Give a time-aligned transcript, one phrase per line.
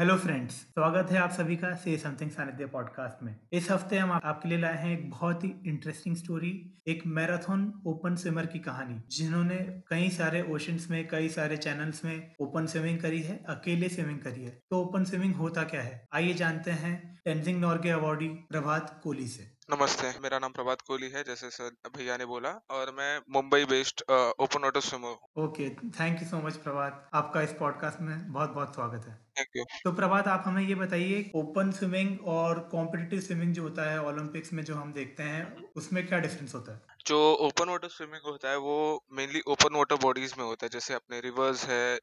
[0.00, 4.12] Hello friends, स्वागत है आप सभी का से समथिंग सानिध्य पॉडकास्ट में। इस हफ़्ते हम
[4.12, 9.02] आपके लिए लाए हैं एक बहुत ही इंटरेस्टिंग स्टोरी एक मैराथन ओपन स्विमर की कहानी,
[9.10, 9.56] जिन्होंने
[9.88, 14.44] कई सारे ओशंस में, कई सारे चैनल्स में ओपन स्विमिंग करी है, अकेले स्विमिंग करी
[14.44, 16.08] है। तो ओपन स्विमिंग होता क्या है?
[16.12, 21.22] आइए जानते हैं टेंजिंग नॉर्गे अवार्डी प्रभात कोहली से। नमस्ते मेरा नाम प्रभात कोहली है
[21.24, 24.02] जैसे सर भैया ने बोला और मैं Mumbai based
[24.40, 25.68] open water swimmer हूँ। Okay
[25.98, 27.08] thank you so much Prabhat.
[27.14, 30.74] आपका इस पॉडकास्ट में बहुत बहुत स्वागत है। थैंक यू तो प्रभात आप हमें ये
[30.74, 35.70] बताइए ओपन स्विमिंग और कॉम्पिटिटिव स्विमिंग जो होता है ओलंपिक्स में जो हम देखते हैं
[35.76, 36.87] उसमें क्या डिफरेंस होता है?
[37.06, 38.74] जो ओपन वाटर स्विमिंग होता है वो
[39.12, 41.98] मेनली ओपन वाटर बॉडीज में होता है जैसे अपने रिवर्स है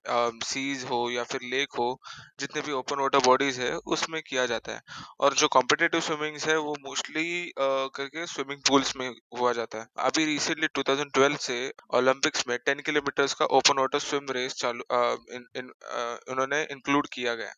[0.45, 1.88] सीज हो या फिर लेक हो
[2.40, 4.81] जितने भी ओपन वाटर बॉडीज है उसमें किया जाता है।
[5.20, 9.09] और जो कॉम्पिटेटिव स्विमिंग है वो मोस्टली करके स्विमिंग पूल्स में
[9.40, 11.59] हुआ जाता है। अभी रिसेंटली 2012 से
[11.93, 16.63] ओलंपिक्स में 10 किलोमीटर का ओपन वाटर स्विम रेस चालू uh, इन, इन, uh, उन्होंने
[16.71, 17.54] इंक्लूड किया गया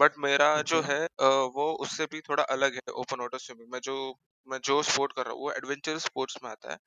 [0.00, 3.80] बट मेरा जो है अ, वो उससे भी थोड़ा अलग है ओपन वाटर स्विमिंग में
[3.80, 3.96] जो
[4.48, 6.78] मैं जो स्पोर्ट कर रहा हूँ वो एडवेंचर स्पोर्ट्स में आता है।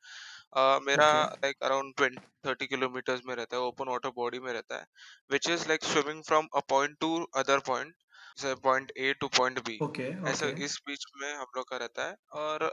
[0.55, 4.77] अ, मेरा like around twenty thirty kilometres में रहता है ओपन वाटर बॉडी में रहता
[4.77, 4.85] है
[5.31, 7.93] which is like swimming from a point to other point
[8.63, 12.15] point a to point b okay ऐसा इस बीच में हम लोग का रहता है
[12.33, 12.63] और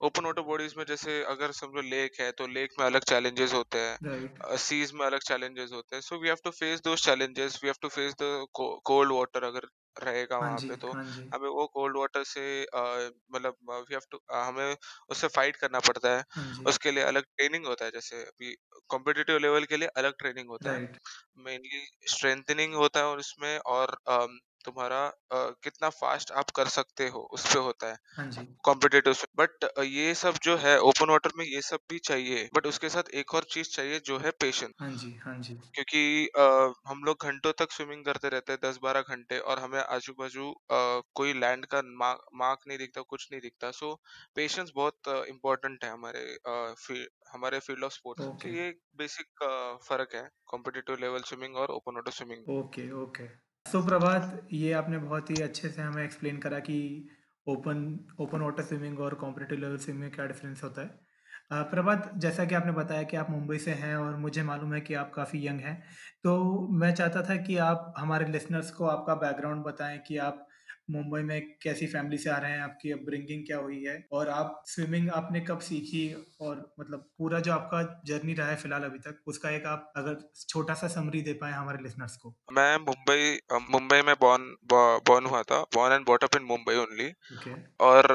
[0.00, 3.78] ओपन वाटर बॉडीज में जैसे अगर समझो लेक है तो लेक में अलग चैलेंजेस होते
[3.78, 7.68] हैं सीज में अलग चैलेंजेस होते हैं so we have to face those challenges we
[7.68, 9.66] have to face the cold water अगर
[10.00, 13.56] रहेगा हाँ वहाँ जी पे तो हाँ जी। हमें वो कोल्ड वाटर से अ, मतलब
[13.70, 14.76] वी हैव टू हमें
[15.08, 18.54] उससे फाइट करना पड़ता है। हाँ जी। उसके लिए अलग ट्रेनिंग होता है जैसे अभी
[18.90, 20.98] कॉम्पिटिटिव लेवल के लिए अलग ट्रेनिंग होता है। राइट
[21.40, 23.96] मेनली स्ट्रेंथनिंग होता है और उसमें और
[24.64, 29.16] तुम्हारा अ, कितना फास्ट आप कर सकते हो उस पे होता है। हाँ जी। कॉम्पिटिटिव
[29.36, 33.10] बट ये सब जो है ओपन वाटर में ये सब भी चाहिए। बट उसके साथ
[33.16, 36.00] एक और चीज़ चाहिए जो है पेशेंस। हाँ जी हाँ जी। क्योंकि
[36.36, 36.42] अ,
[36.86, 40.52] हम लोग घंटों तक स्विमिंग करते रहते हैं दस बारह घंटे और हमें आजू बाजू
[41.14, 43.94] कोई लैंड का मार्क मार्क नहीं दिखता कुछ नहीं दिखता। सो
[44.36, 46.24] पेशेंस बहुत इम्पोर्टेंट है हमारे
[46.76, 49.44] फी- हमारे फ़ील्ड ऑफ़ स्पोर्ट्स तो ओके। ये बेसिक
[49.88, 53.28] फ़र्क है कॉम्पिटिटिव लेवल स्विमिंग और open water swimming okay okay.
[53.72, 57.08] Suprabhat, ये आपने बहुत ही अच्छे से हमें एक्सप्लेन करा कि
[57.46, 57.78] ओपन
[58.20, 62.54] ओपन वाटर स्विमिंग और कॉम्पिटेटिव लेवल स्विमिंग में क्या डिफरेंस होता है। प्रभात, जैसा कि
[62.54, 65.60] आपने बताया कि आप मुंबई से हैं और मुझे मालूम है कि आप काफ़ी यंग
[65.60, 65.82] हैं
[66.24, 66.36] तो
[66.80, 70.47] मैं चाहता था कि आप हमारे लिसनर्स को आपका बैकग्राउंड बताएँ कि आप
[70.90, 73.96] मुंबई में कैसी फैमिली से आ रहे हैं आपकी अपब्रिंगिंग क्या हुई है?
[74.12, 76.04] और आप स्विमिंग आपने कब सीखी?
[76.40, 80.16] और मतलब पूरा जो आपका जर्नी रहा है फ़िलहाल अभी तक उसका एक आप अगर
[80.48, 83.38] छोटा सा समरी दे पाए हमारे लिसनर्स को। मैं मुंबई
[83.70, 84.54] मुंबई में बॉर्न
[85.08, 87.12] बॉर्न हुआ था। Born and brought up in Mumbai only.
[87.80, 88.12] और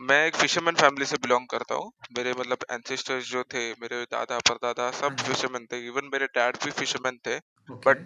[0.00, 4.38] मैं एक फिशरमैन फैमिली से बिलोंग करता हूँ। मेरे मतलब एंसेस्टर्स जो थे मेरे दादा
[4.38, 7.38] परदादा हाँ। सब फिशरमैन थे। इवन मेरे डैड भी फिशरमैन थे।
[7.86, 7.98] बट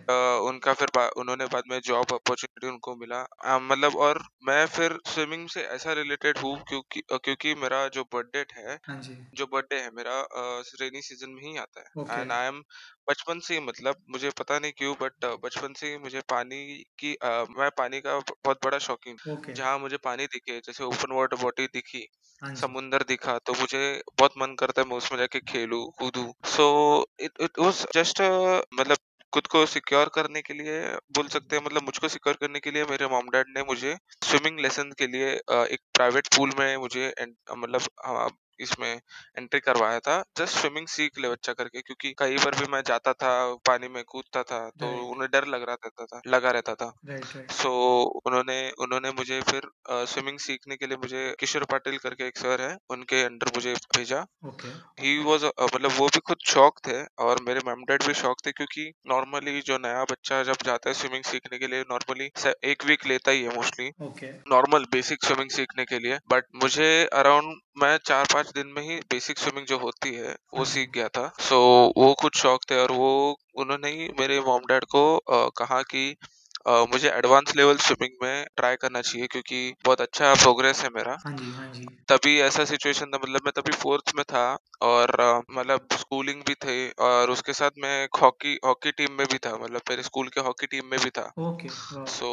[0.42, 4.98] उनका फिर बा, उन्होंने बाद में जॉब अपॉर्चुनिटी उनको मिला। अ, मतलब और मैं फिर
[5.08, 9.46] स्विमिंग से ऐसा रिलेटेड हूँ क्योंकि अ, क्योंकि मेरा जो बर्थडे है हाँ जी। जो
[9.48, 10.20] बर्थडे है मेरा
[10.74, 12.62] रेनी सीज़न में ही आता है। ओके। एंड आई एम
[13.08, 16.60] बचपन से ही मतलब मुझे पता नहीं क्यों बट बचपन से ही मुझे पानी
[16.98, 21.12] की अ, मैं पानी का बहुत बड़ा शौकीन ओके। जहाँ मुझे पानी दिखे जैसे ओपन
[21.12, 22.06] वाटर बॉडी दिखी
[22.42, 23.82] हाँ जी। समुंदर दिखा तो मुझे
[24.18, 26.66] बहुत मन करता है मैं उसमें जाके खेलूं कूदूं। So
[27.20, 28.20] it it was just
[28.74, 28.96] मतलब
[29.34, 30.80] खुद को सिक्योर करने के लिए
[31.16, 34.60] बोल सकते हैं मतलब मुझको सिक्योर करने के लिए मेरे मॉम डैड ने मुझे स्विमिंग
[34.60, 35.30] लेसन के लिए
[35.68, 37.12] एक प्राइवेट पूल में मुझे
[37.56, 38.28] मतलब अ,
[38.58, 42.82] इसमें एंट्री करवाया था। जस्ट स्विमिंग सीख ले बच्चा करके क्योंकि कई बार भी मैं
[42.86, 43.32] जाता था
[43.66, 46.92] पानी में कूदता था तो उन्हें डर लग रहा रहता था लगा रहता था।
[47.52, 47.72] सो
[48.26, 49.68] उन्होंने उन्होंने मुझे फिर
[50.06, 54.24] स्विमिंग सीखने के लिए मुझे किशोर पाटिल करके एक सर है उनके अंडर मुझे भेजा।
[55.00, 58.52] ही वाज मतलब वो भी खुद शौक थे और मेरे मम डैड भी शौक थे
[58.52, 62.30] क्योंकि नॉर्मली जो नया बच्चा जब जाता है स्विमिंग सीखने के लिए नॉर्मली
[62.64, 63.90] एक वीक लेता ही है मोस्टली
[64.48, 68.96] नॉर्मल बेसिक स्विमिंग सीखने के लिए बट मुझे अराउंड मैं चार पाँच दिन में ही
[69.10, 71.58] बेसिक स्विमिंग जो होती है वो सीख गया था। सो
[71.96, 73.10] वो कुछ शौक थे और वो
[73.56, 76.04] उन्होंने ही मेरे मॉम डैड को अ, कहा कि
[76.66, 81.16] अ, मुझे एडवांस लेवल स्विमिंग में ट्राई करना चाहिए क्योंकि बहुत अच्छा प्रोग्रेस है मेरा।
[81.24, 84.44] हाँ जी हाँ जी। तभी ऐसा सिचुएशन था मतलब मैं तभी फोर्थ में था
[84.82, 89.38] और अ, मतलब स्कूलिंग भी थे और उसके साथ मैं हॉकी हॉकी टीम में भी
[89.38, 92.30] था मतलब मेरे स्कूल के हॉकी टीम में भी था। ओके वाह सो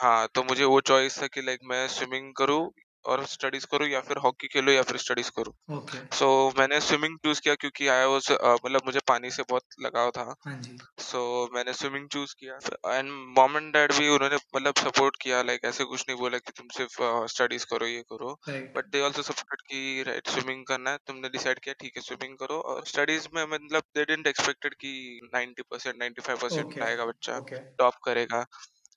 [0.00, 2.62] हाँ तो मुझे वो चॉइस था कि लाइक मैं स्विमिंग करूँ
[3.04, 7.18] और स्टडीज़ करो या फिर हॉकी खेलो या फिर स्टडीज़ करूँ। ओके सो मैंने स्विमिंग
[7.20, 11.20] चूज़ किया क्योंकि आई वाज मतलब मुझे पानी से बहुत लगाव था। हाँ जी। सो
[11.52, 12.58] मैंने स्विमिंग चूज़ किया।
[12.88, 16.52] एंड मॉम एंड डैड भी उन्होंने मतलब सपोर्ट किया लाइक ऐसे कुछ नहीं बोला कि
[16.52, 16.96] तुम सिर्फ़
[17.32, 21.28] स्टडीज़ करो ये करो। Right but they also supported कि राइट स्विमिंग करना है। तुमने
[21.30, 24.92] डिसाइड किया ठीक है स्विमिंग करो। और स्टडीज़ में मतलब दे डिडंट एक्सपेक्टेड कि
[25.34, 28.44] 90% 95% ओके लाएगा बच्चा ओके टॉप करेगा।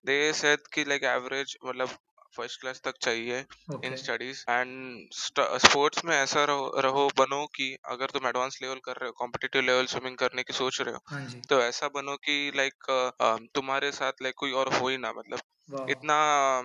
[0.05, 1.97] दे सेड कि लाइक एवरेज मतलब
[2.33, 3.44] फ़र्स्ट क्लास तक चाहिए
[3.85, 8.94] इन स्टडीज़। एंड स्पोर्ट्स में ऐसा रहो, रहो बनो कि अगर तुम एडवांस लेवल कर
[8.94, 12.51] रहे हो कॉम्पिटेटिव लेवल स्विमिंग करने की सोच रहे हो हाँ तो ऐसा बनो कि
[12.56, 12.91] लाइक
[13.56, 15.39] तुम्हारे साथ लाइक कोई और हो ही ना मतलब।
[15.69, 16.15] इतना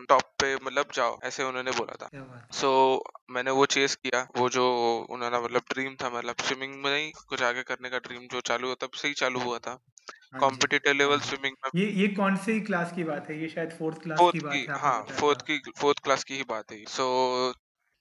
[0.08, 2.08] टॉप पे मतलब जाओ ऐसे उन्होंने बोला था।
[2.52, 2.70] सो
[3.30, 4.64] मैंने वो चेस किया वो जो
[5.10, 8.66] उन्होंने मतलब ड्रीम था मतलब स्विमिंग में ही कुछ आगे करने का ड्रीम जो चालू
[8.66, 9.78] हुआ तब से ही चालू हुआ था।
[10.40, 13.40] कॉम्पिटिटिव लेवल स्विमिंग में ये ये कौन सी क्लास की बात है?
[13.40, 16.36] ये शायद फोर्थ क्लास फोर्थ की की बात है हाँ फोर्थ की फोर्थ क्लास की
[16.36, 17.06] ही बात है सो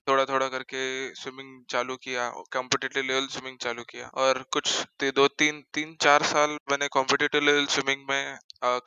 [0.08, 0.82] थोड़ा थोड़ा करके
[1.16, 4.70] स्विमिंग चालू किया कॉम्पिटिटिव लेवल स्विमिंग चालू किया। और कुछ
[5.16, 8.38] दो तीन तीन चार साल मैंने कॉम्पिटिटिव लेवल स्विमिंग में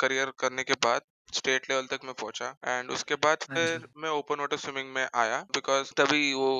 [0.00, 1.02] करियर करने के बाद
[1.34, 5.08] स्टेट लेवल तक मैं पहुँचा। एंड उसके बाद हाँ फिर मैं ओपन वाटर स्विमिंग में
[5.14, 6.50] आया बिकॉज़ तभी वो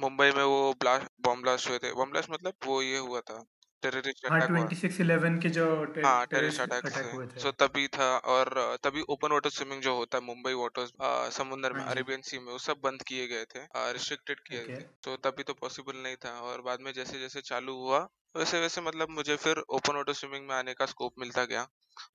[0.00, 3.44] मुंबई में वो ब्लास्ट बॉम्ब ब्लास्ट हुए थे। बॉम्ब ब्लास्ट मतलब वो ये हुआ था।
[3.82, 7.50] टेररिस्ट हाँ अटैक हुआ। 2611 के जो टे, हाँ टेररिस्ट टेररिस्ट अटैक हुए थे। सो
[7.60, 8.50] तभी था और
[8.84, 10.92] तभी ओपन वाटर स्विमिंग जो होता है मुंबई वाटर्स
[11.36, 14.82] समुंदर में हाँ अरेबियन सी में वो सब बंद किए गए थे रिस्ट्रिक्टेड किए थे।
[15.04, 17.98] तो तभी तो पॉसिबल नहीं था और बाद में जैसे जैसे चालू हुआ
[18.36, 21.66] वैसे वैसे मतलब मुझे फिर ओपन वाटर स्विमिंग में आने का स्कोप मिलता गया।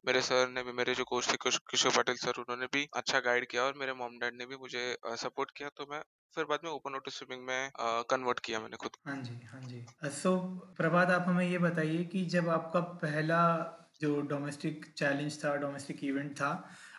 [0.07, 3.48] मेरे सर ने भी मेरे जो कोच थे किशोर पटेल सर उन्होंने भी अच्छा गाइड
[3.48, 4.86] किया और मेरे मॉम डैड ने भी मुझे
[5.18, 6.01] सपोर्ट किया। तो मैं
[6.36, 7.72] फिर बाद में ओपन वाटर स्विमिंग में
[8.10, 10.36] कन्वर्ट किया मैंने खुद। हाँ जी हाँ जी। सो
[10.78, 13.40] प्रभात आप हमें ये बताइए कि जब आपका पहला
[14.02, 16.52] जो डोमेस्टिक चैलेंज था डोमेस्टिक इवेंट था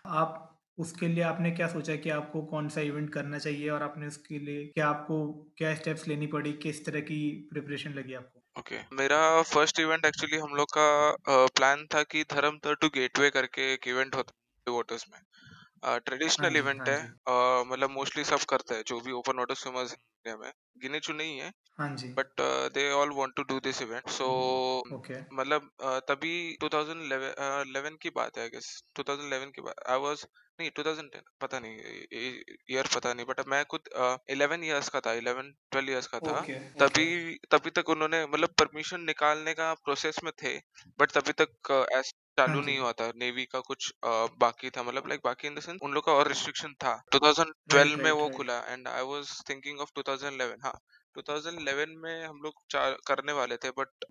[0.06, 4.06] आप उसके लिए आपने क्या सोचा कि आपको कौन सा इवेंट करना चाहिए और आपने
[4.06, 5.18] उसके लिए क्या आपको
[5.58, 7.18] क्या स्टेप्स लेनी पड़ी किस तरह की
[7.52, 8.40] प्रिपरेशन लगी आपको?
[8.58, 8.98] Okay okay.
[8.98, 13.88] मेरा फ़र्स्ट इवेंट एक्चुअली हम लोग का प्लान था कि धर्मतर टू गेटवे करके एक
[13.88, 14.32] इवेंट होता
[14.66, 15.20] है वाटर्स में।
[15.84, 19.54] ट्रेडिशनल इवेंट हाँ है जी। अ, मतलब मोस्टली सब करते हैं जो भी ओपन वाटर
[19.56, 22.42] स्विमर्स इंडिया में गिने चुने ही है हाँ जी। But
[22.74, 24.28] they all want to do this event so
[24.90, 25.18] okay.
[25.32, 30.26] मतलब अ, तभी 2011 की बात है आई गेस 2011 की बात आई वाज
[30.58, 31.76] नहीं 2010 पता नहीं
[32.70, 33.88] ईयर पता नहीं बट मैं खुद
[34.30, 38.24] 11 इयर्स का था 11 12 इयर्स का था। ओके ओके तभी तभी तक उन्होंने
[38.26, 40.56] मतलब परमिशन निकालने का प्रोसेस में थे
[40.98, 44.82] बट तभी तक ऐसा हाँ चालू नहीं हुआ था। नेवी का कुछ uh, बाकी था
[44.82, 48.10] मतलब लाइक बाकी इन द सेंस उन लोग का और रिस्ट्रिक्शन था। 2012 राइट में
[48.12, 50.72] वो खुला and I was thinking of 2011 हाँ।
[51.18, 52.54] 2011 में हम लोग
[53.06, 54.04] करने वाले थे but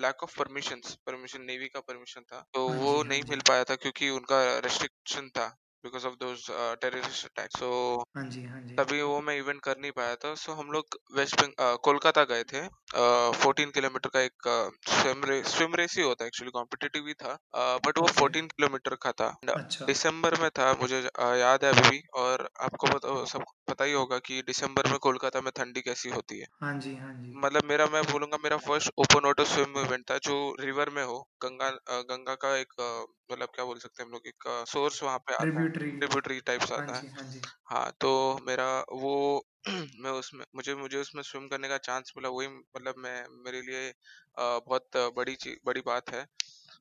[0.00, 3.64] lack of permissions permission navy का परमिशन था तो हाँ वो हाँ नहीं मिल पाया
[3.64, 6.46] था क्योंकि उनका रेस्ट्रिक्शन था। Because of those
[6.82, 7.70] terrorist attack so
[8.16, 10.96] हाँ जी हाँ जी। तभी वो मैं इवेंट कर नहीं पाया था। सो हम लोग
[11.16, 11.52] वेस्ट बंग
[11.84, 12.62] कोलकाता गए थे।
[13.42, 14.48] फोर्टीन किलोमीटर का एक
[14.90, 17.36] स्विम रेस स्विम रेस ही होता है एक्चुअली कॉम्पिटिटिव ही था।
[17.86, 21.72] बट वो ओके फोर्टीन किलोमीटर का था। अच्छा। दिसंबर में था मुझे uh, याद है
[21.72, 25.80] अभी भी और आपको पता सबको पता ही होगा कि दिसंबर में कोलकाता में ठंडी
[25.82, 29.44] कैसी होती है। हाँ जी हाँ जी। मतलब मेरा मैं बोलूँगा मेरा first open water
[29.46, 33.64] swim event था जो रिवर में हो गंगा अ, गंगा का एक अ, मतलब क्या
[33.64, 36.78] बोल सकते हैं हम लोग एक सोर्स वहाँ पे आता है। ट्रिब्यूटरी। ट्रिब्यूटरी टाइप्स हाँ
[36.78, 38.12] आता है। जी हाँ जी। हाँ तो
[38.42, 39.14] मेरा वो
[40.00, 43.88] मैं उसमें मुझे मुझे उसमें स्विम करने का चांस मिला वही मतलब मैं मेरे लिए
[43.90, 43.94] अ,
[44.38, 45.36] बहुत बड़ी
[45.66, 46.26] बड़ी बात है।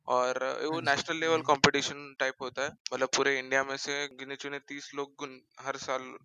[0.08, 4.60] और वो नेशनल लेवल कंपटीशन टाइप होता है। मतलब पूरे इंडिया में से गिने चुने
[4.60, 6.18] तीस लोग गुन- हर साल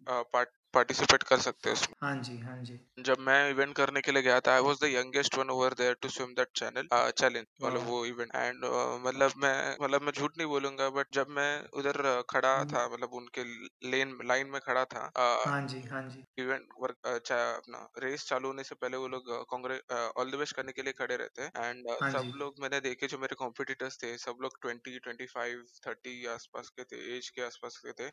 [0.74, 4.22] पार्टिसिपेट कर सकते हैं उसमें। हाँ जी हाँ जी। जब मैं इवेंट करने के लिए
[4.22, 7.86] गया था I was the youngest one over there to swim that channel challenge मतलब
[7.86, 8.64] वो इवेंट एंड
[9.06, 12.00] मतलब मैं मतलब मैं झूठ नहीं बोलूँगा बट जब मैं उधर
[12.30, 13.44] खड़ा हम्म, था मतलब उनके
[13.90, 18.48] लेन लाइन में खड़ा था अ, हाँ जी हाँ जी। इवेंट वर्क अपना रेस चालू
[18.48, 19.80] होने से पहले वो लोग कांग्रेस
[20.16, 23.06] ऑल द बेस्ट करने के लिए खड़े रहते हैं। एंड हाँ सब लोग मैंने देखे
[23.06, 27.42] जो मेरे कॉम्पिटिटर्स थे सब लोग ट्वेंटी ट्वेंटी फाइव थर्टी आसपास के थे एज के
[27.42, 28.10] आसपास के थे।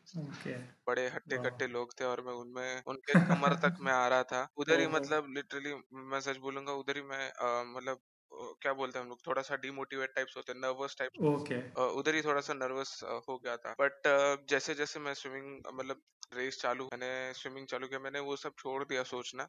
[0.86, 4.46] बड़े हट्टे कट्टे लोग थे और मैं उनमें उनके कमर तक मैं आ रहा था।
[4.56, 5.74] उधर ही मतलब लिटरली
[6.06, 8.00] मैं सच बोलूँगा उधर ही मैं आ, मतलब
[8.62, 11.58] क्या बोलते हैं हम लोग थोड़ा सा डिमोटिवेट टाइप्स होते हैं नर्वस टाइप ओके।
[11.96, 14.08] उधर ही थोड़ा सा नर्वस हो गया था। बट
[14.50, 18.82] जैसे जैसे मैं स्विमिंग मतलब रेस चालू मैंने स्विमिंग चालू किया मैंने वो सब छोड़
[18.84, 19.48] दिया सोचना।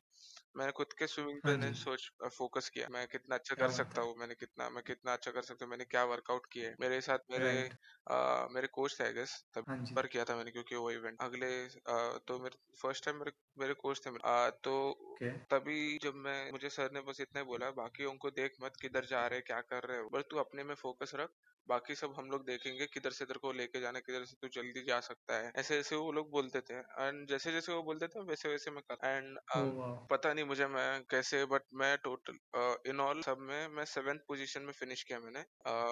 [0.56, 3.72] मैंने खुद के स्विमिंग हाँ पे ने जी। सोच फोकस किया। मैं कितना अच्छा कर
[3.72, 6.76] सकता हूँ। मैंने कितना मैं कितना अच्छा कर सकता हूँ मैंने क्या वर्कआउट किया है।
[6.80, 7.54] मेरे साथ मेरे
[8.08, 11.22] अ, मेरे कोच थे आई गेस तब हाँ पर किया था मैंने क्योंकि वो इवेंट
[11.22, 16.16] अगले अ, तो मेरे फ़र्स्ट टाइम मेरे मेरे कोच थे अ, तो ओके। तभी जब
[16.18, 19.42] मैं मुझे सर ने बस इतना ही बोला बाकी उनको देख मत किधर जा रहे
[19.42, 21.30] क्या कर रहे हो। बस तू अपने में फोकस रख
[21.68, 24.84] बाकी सब हम लोग देखेंगे किधर से इधर को लेके जाना किधर से तू जल्दी
[24.86, 28.24] जा सकता है। ऐसे ऐसे वो लोग बोलते थे। एंड जैसे जैसे वो बोलते थे
[28.26, 32.38] वैसे वैसे मैं कर एंड ओ वाह पता नहीं मुझे मैं कैसे बट मैं टोटल
[32.90, 35.44] इन ऑल सब में मैं सेवेंथ पोजीशन में फिनिश किया मैंने।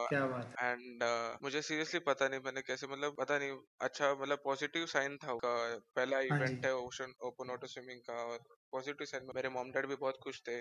[0.05, 1.03] क्या बात है। एंड
[1.43, 5.53] मुझे सीरियसली पता नहीं मैंने कैसे मतलब पता नहीं अच्छा मतलब पॉजिटिव साइन था उसका।
[5.95, 8.39] पहला हाँ इवेंट है ओशन ओपन वाटर स्विमिंग का और
[8.71, 10.59] पॉजिटिव साइन मेरे मॉम डैड भी बहुत खुश थे।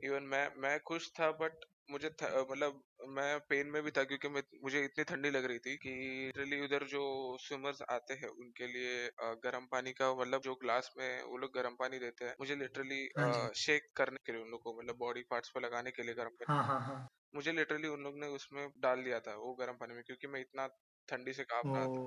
[0.00, 2.08] इवन मैं मैं खुश था बट मुझे
[2.42, 5.90] मतलब मैं पेन में भी था क्योंकि मैं मुझे इतनी ठंडी लग रही थी कि
[6.26, 7.02] लिटरली उधर जो
[7.40, 9.08] स्विमर्स आते हैं उनके लिए
[9.44, 13.00] गर्म पानी का मतलब जो ग्लास में वो लोग गर्म पानी देते हैं मुझे लिटरली
[13.16, 16.02] हाँ जी। शेक करने के लिए उन लोग को मतलब बॉडी पार्ट्स पे लगाने के
[16.02, 19.34] लिए गर्म पानी हाँ हाँ हाँ। मुझे लिटरली उन लोग ने उसमें डाल दिया था
[19.38, 20.66] वो गर्म पानी में क्योंकि मैं इतना
[21.08, 22.04] ठंडी से काँप रहा था।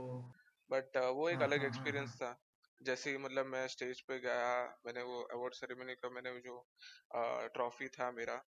[0.69, 2.35] बट वो एक हाँ अलग हाँ हाँ एक्सपीरियंस हाँ। था।
[2.81, 7.47] जैसे ही मतलब मैं स्टेज पे गया मैंने वो अवार्ड सेरेमनी का मैंने वो जो
[7.49, 8.41] ट्रॉफी था मेरा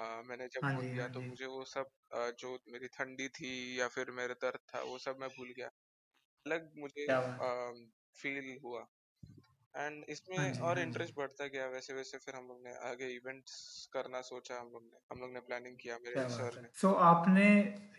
[0.00, 2.88] अ, मैंने जब हाँ जी लिया हाँ तो जी। मुझे वो सब अ, जो मेरी
[2.90, 5.68] ठंडी थी या फिर मेरे दर्द था वो सब मैं भूल गया।
[6.46, 7.52] अलग मुझे क्या बात। है
[8.16, 8.86] फील हुआ।
[9.74, 12.62] एंड हाँ इसमें जी और हाँ जी। इंटरेस्ट बढ़ता गया वैसे वैसे फिर हम लोग
[12.62, 13.56] ने आगे इवेंट्स
[13.92, 16.62] करना सोचा हम लोग ने हम लोग ने प्लानिंग किया मेरे क्या बात सर है।
[16.62, 17.44] ने। सो आपने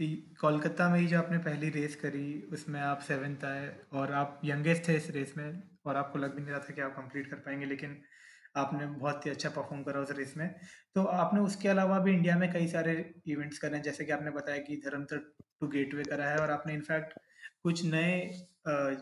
[0.02, 4.40] ई- कोलकाता में ही जो आपने पहली रेस करी उसमें आप सेवेंथ आए और आप
[4.46, 5.48] यंगेस्ट थे इस रेस में
[5.86, 8.02] और आपको लग भी नहीं रहा था कि आप कंप्लीट कर पाएँगे लेकिन
[8.56, 10.48] आपने बहुत ही अच्छा परफॉर्म करा उस रेस में।
[10.96, 12.94] तो आपने उसके अलावा भी इंडिया में कई सारे
[13.28, 15.18] इवेंट्स करे हैं जैसे कि आपने बताया कि धर्मतल
[15.62, 17.14] टू गेटवे करा है और आपने इनफैक्ट
[17.64, 18.14] कुछ नए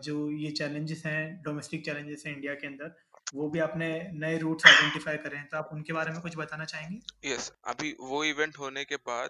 [0.03, 2.95] जो ये चैलेंजेस हैं डोमेस्टिक चैलेंजेस हैं इंडिया के अंदर
[3.33, 6.65] वो भी आपने नए रूट्स आइडेंटिफाई करे हैं। तो आप उनके बारे में कुछ बताना
[6.65, 6.99] चाहेंगे?
[7.25, 9.29] यस yes, अभी वो इवेंट होने के बाद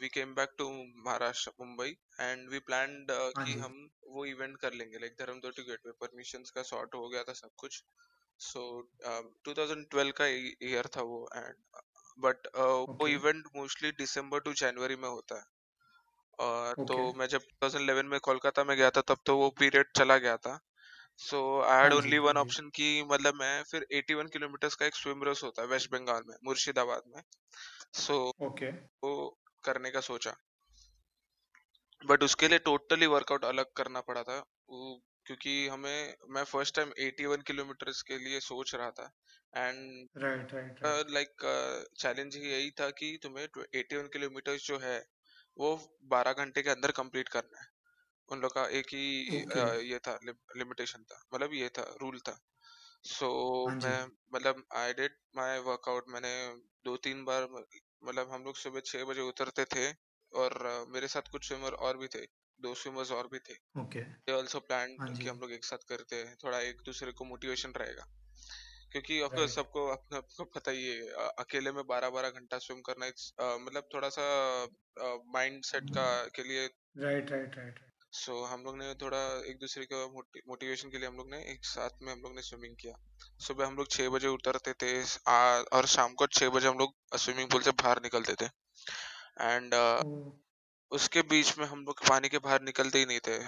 [0.00, 0.68] we came back to
[1.06, 3.74] Maharashtra Mumbai and we planned हाँ कि हम
[4.08, 7.50] वो इवेंट कर लेंगे like Dharamtar to gateway permissions का सॉर्ट हो गया था सब
[7.56, 7.82] कुछ।
[8.38, 10.26] सो so, uh, 2012 का
[10.66, 11.54] ईयर था वो एंड
[12.18, 15.44] बट uh, वो okay event mostly December to January में होता है।
[16.38, 19.86] और तो ओके मैं जब 2011 में कोलकाता में गया था तब तो वो पीरियड
[19.96, 20.60] चला गया था।
[21.18, 24.30] सो आई हाँ हैड जी ओनली हाँ वन जी। ऑप्शन कि मतलब मैं फिर 81
[24.32, 27.22] किलोमीटर्स का एक स्विम रेस होता है वेस्ट बंगाल में मुर्शिदाबाद में।
[27.92, 30.36] सो so, ओके वो करने का सोचा।
[32.06, 34.38] बट उसके लिए टोटली वर्कआउट अलग करना पड़ा था।
[34.68, 39.10] वो क्योंकि हमें मैं फ़र्स्ट टाइम 81 किलोमीटर्स के लिए सोच रहा था।
[39.52, 41.42] And right right like
[41.98, 44.98] challenge ही यही था कि तुम्हें 81 किलोमीटर्स जो है
[45.56, 45.74] वो
[46.06, 47.66] 12 घंटे के अंदर कंप्लीट करना है।
[48.28, 50.18] उन लोग का एक ही ओके अ, ये था
[50.56, 52.38] लिमिटेशन था मतलब ये था रूल था।
[53.08, 53.28] सो
[53.64, 56.32] हाँ जी। मैं मतलब आई डिड माय वर्कआउट मैंने
[56.84, 59.90] दो तीन बार मतलब हम लोग सुबह छह बजे उतरते थे
[60.32, 62.26] और अ, मेरे साथ कुछ स्विमर और भी थे।
[62.60, 65.64] दो स्विमर्स और भी थे। ओके दे ऑल्सो प्लान हाँ कि जी। हम लोग एक
[65.64, 68.06] साथ करते हैं। थोड़ा एक दूसरे को मोटिवेशन रहेगा।
[68.92, 72.58] क्योंकि ऑफकोर्स राइट सबको अपना आपको पता ही है अ, अकेले में बारह बारह घंटा
[72.58, 74.26] स्विम करना it's, अ, मतलब थोड़ा सा
[75.26, 76.66] माइंड सेट का के लिए
[76.98, 77.80] राइट राइट राइट
[78.12, 80.06] सो हम लोग ने थोड़ा एक दूसरे का
[80.48, 82.94] मोटिवेशन के लिए हम लोग ने एक साथ में हम लोग ने स्विमिंग किया।
[83.40, 87.16] सुबह हम लोग छह बजे उतरते थे आ, और शाम को छह बजे हम लोग
[87.16, 88.46] स्विमिंग पूल से बाहर निकलते थे।
[89.40, 90.43] एंड ओ
[90.94, 93.38] उसके बीच में हम लोग पानी के बाहर निकलते ही नहीं थे।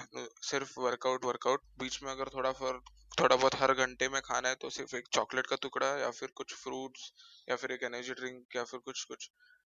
[0.47, 2.79] सिर्फ़ वर्कआउट वर्कआउट बीच में अगर थोड़ा फर
[3.17, 6.31] थोड़ा बहुत हर घंटे में खाना है तो सिर्फ़ एक चॉकलेट का टुकड़ा या फिर
[6.35, 7.11] कुछ फ्रूट्स
[7.47, 9.29] या फिर एक एनर्जी ड्रिंक या फिर कुछ कुछ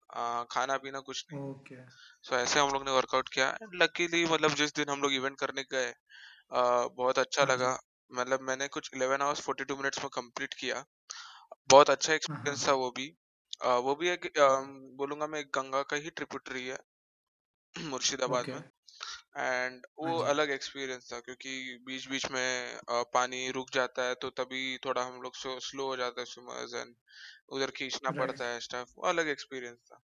[0.09, 1.81] आ, खाना पीना कुछ नहीं। ओके
[2.23, 5.37] सो ऐसे हम लोग ने वर्कआउट किया। एंड लकीली मतलब जिस दिन हम लोग इवेंट
[5.39, 5.89] करने गए
[6.31, 7.77] आ, बहुत अच्छा हाँ लगा।
[8.11, 10.85] मतलब मैंने कुछ 11 आवर्स 42 मिनट्स में कंप्लीट किया।
[11.69, 13.05] बहुत अच्छा हाँ हाँ। एक्सपीरियंस था वो भी।
[13.61, 16.77] आ, वो भी एक अम, बोलूँगा मैं एक गंगा का ही ट्रिब्यूटरी है।
[17.91, 18.61] मुर्शिदाबाद ओके। में।
[19.37, 21.53] एंड हाँ वो जी। अलग एक्सपीरियंस था क्योंकि
[21.85, 25.95] बीच बीच में अ, पानी रुक जाता है तो तभी थोड़ा हम लोग स्लो हो
[25.97, 26.95] जाता है स्विमर्स एंड
[27.51, 30.01] उधर खींचना राइट। पड़ता है स्टाफ वो अलग एक्सपीरियंस था।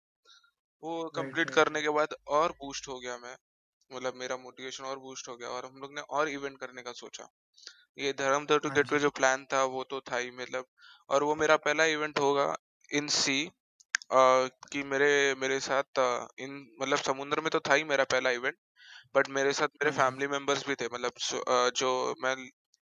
[0.83, 3.37] वो राइट कंप्लीट राइट। करने के बाद और बूस्ट हो गया मैं।
[3.91, 6.93] मतलब मेरा मोटिवेशन और बूस्ट हो गया और हम लोग ने और इवेंट करने का
[6.95, 7.29] सोचा।
[7.99, 10.67] ये धर्मदर टू हाँ गेटवे जी। जो प्लान था वो तो था ही मतलब
[11.11, 12.55] और वो मेरा पहला इवेंट होगा
[12.91, 13.39] इन सी
[14.11, 18.57] कि मेरे मेरे साथ अ, इन मतलब समुद्र में तो था ही मेरा पहला इवेंट
[19.15, 22.37] बट मेरे साथ मेरे हाँ फैमिली मेंबर्स भी थे मतलब सो- अ, जो मैं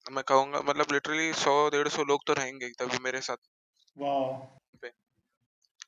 [0.07, 3.49] मैं कहूँगा मतलब लिटरली सौ डेढ़ सौ लोग तो रहेंगे तभी मेरे साथ
[3.97, 4.33] वाह
[4.75, 4.93] पे।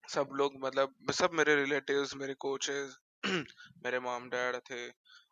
[0.08, 2.94] सब लोग मतलब सब मेरे रिलेटिव्स मेरे कोचेस
[3.84, 4.80] मेरे मॉम डैड थे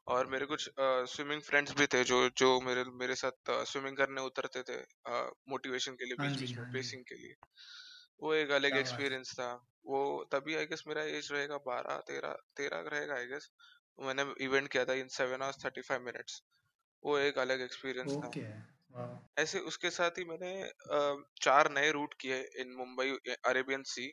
[0.06, 0.68] और मेरे कुछ
[1.11, 4.80] स्विमिंग फ्रेंड्स भी थे जो जो मेरे मेरे साथ स्विमिंग करने उतरते थे
[5.49, 7.35] मोटिवेशन के लिए हाँ बीच जी बीच में हाँ जी। पेसिंग के लिए।
[8.23, 9.49] वो एक अलग एक्सपीरियंस था।
[9.87, 10.00] वो
[10.33, 13.50] तभी आई गेस मेरा एज रहेगा बारह तेरह तेरह रहेगा आई गेस
[13.99, 16.43] मैंने इवेंट किया था in seven hours thirty five minutes
[17.02, 18.35] वो एक अलग एक्सपीरियंस था।
[19.37, 20.52] ऐसे उसके साथ ही मैंने
[21.43, 23.11] चार नए रूट किए इन मुंबई
[23.47, 24.11] अरेबियन सी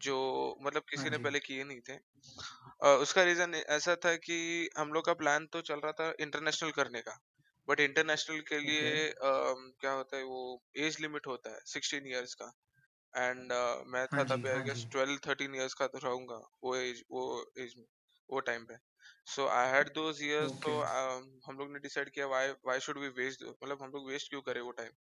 [0.00, 0.16] जो
[0.60, 1.96] मतलब हाँ किसी ने पहले किए नहीं थे।
[2.96, 4.38] उसका रीजन ऐसा था कि
[4.78, 7.18] हम लोग का प्लान तो चल रहा था इंटरनेशनल करने का।
[7.68, 10.42] बट इंटरनेशनल के लिए क्या होता है वो
[10.80, 12.52] एज लिमिट होता है सिक्सटीन इयर्स का।
[13.14, 15.86] एंड uh, मैं हाँ था जी तब आई हाँ गेस जी। ट्वेल्व थर्टीन इयर्स का
[15.88, 17.24] तो रहूँगा वो एज वो
[17.58, 17.86] एज में
[18.28, 18.76] वो टाइम पे।
[19.26, 22.80] So I had those years तो ओके um, हम लोग ने डिसाइड किया why why
[22.80, 24.92] should we waste मतलब हम लोग वेस्ट क्यों करें वो टाइम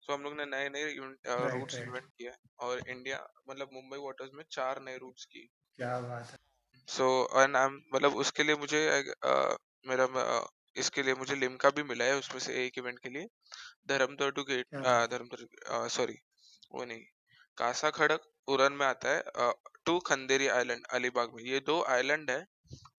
[0.00, 0.94] सो हम लोग ने नए नए
[1.38, 5.48] राइट रूट्स राइट इन्वेंट किए और इंडिया मतलब मुंबई वाटर्स में चार नए रूट्स की
[5.78, 6.38] क्या बात है!
[6.88, 10.46] सो एंड आई एम मतलब उसके लिए मुझे अ, मेरा अ,
[10.76, 13.28] इसके लिए मुझे लिम्का भी मिला है उसमें से एक इवेंट के लिए।
[13.88, 14.98] धर्मतोड़ टू गेट क्या बात!
[15.90, 16.18] सॉरी
[16.72, 17.04] वो नहीं।
[17.58, 19.52] कासा खड़क उड़न में आता है
[19.86, 22.46] टू खंदेरी आइलैंड अलीबाग में। ये दो आइलैंड है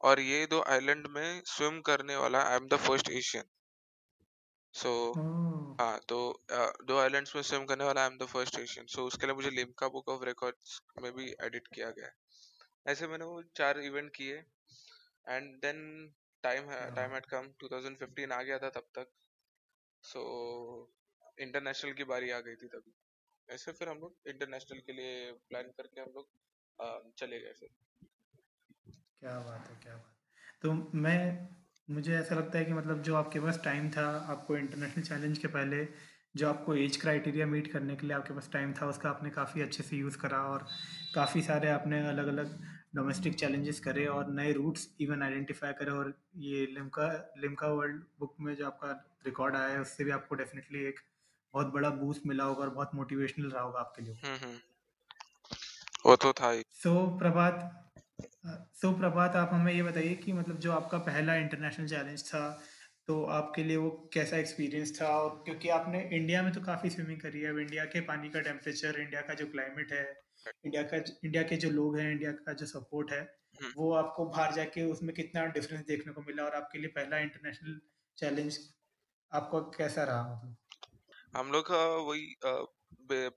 [0.01, 3.43] और ये दो आइलैंड में स्विम करने वाला I am the first Asian.
[4.73, 4.91] So
[5.79, 6.17] हाँ तो
[6.51, 8.85] अ, दो आइलैंड्स में स्विम करने वाला I am the first Asian.
[8.85, 12.13] So उसके लिए मुझे लिम्का बुक ऑफ़ रिकॉर्ड्स में भी एडिट किया गया है।
[12.87, 14.35] ऐसे मैंने वो चार इवेंट किए
[15.27, 16.13] एंड देन
[16.43, 19.11] टाइम क्या टाइम हैड कम 2015 आ गया था तब तक।
[20.03, 20.21] सो
[21.39, 22.93] इंटरनेशनल की बारी आ गई थी तभी।
[23.49, 27.69] ऐसे फिर हम लोग इंटरनेशनल के लिए प्लान करके हम लोग चले गए फिर।
[29.19, 30.15] क्या बात है, क्या बात
[30.61, 31.47] तो मैं
[31.87, 35.47] मुझे ऐसा लगता है कि मतलब जो आपके पास टाइम था, आपको इंटरनेशनल चैलेंज के
[35.47, 35.87] पहले
[36.35, 39.61] जो आपको ऐज क्राइटेरिया मीट करने के लिए आपके पास टाइम था, उसका आपने काफ़ी
[39.61, 40.67] अच्छे से यूज़ करा और
[41.15, 42.57] काफ़ी सारे आपने अलग-अलग
[42.95, 48.35] डोमेस्टिक चैलेंजेस करे और नए रूट्स इवन आइडेंटिफ़ाई करे और ये लिम्का लिम्का वर्ल्ड बुक
[48.39, 48.91] में जो आपका
[49.25, 50.99] रिकॉर्ड आया है, उससे भी आपको डेफ़िनेटली एक
[51.53, 54.57] बहुत बड़ा बूस्ट मिला होगा और बहुत मोटिवेशनल रहा होगा आपके लिए वो। हम्म हम्म
[56.05, 57.75] वो तो था ही सो प्रभात
[58.75, 62.61] सो प्रभात आप हमें ये बताइए कि मतलब जो आपका पहला इंटरनेशनल चैलेंज था,
[63.07, 65.07] तो आपके लिए वो कैसा एक्सपीरियंस था?
[65.07, 68.39] और क्योंकि आपने इंडिया में तो काफ़ी स्विमिंग करी है, अब इंडिया के पानी का
[68.39, 70.21] टेम्परेचर, इंडिया का जो क्लाइमेट है,
[70.65, 73.21] इंडिया का इंडिया के जो लोग हैं, इंडिया का जो सपोर्ट है,
[73.61, 77.17] हम्म वो आपको बाहर जाके उसमें कितना डिफरेंस देखने को मिला और आपके लिए पहला
[77.17, 77.79] इंटरनेशनल
[78.17, 78.59] चैलेंज
[79.33, 80.55] आपका कैसा रहा मतलब?
[81.33, 82.35] हम लोग का वही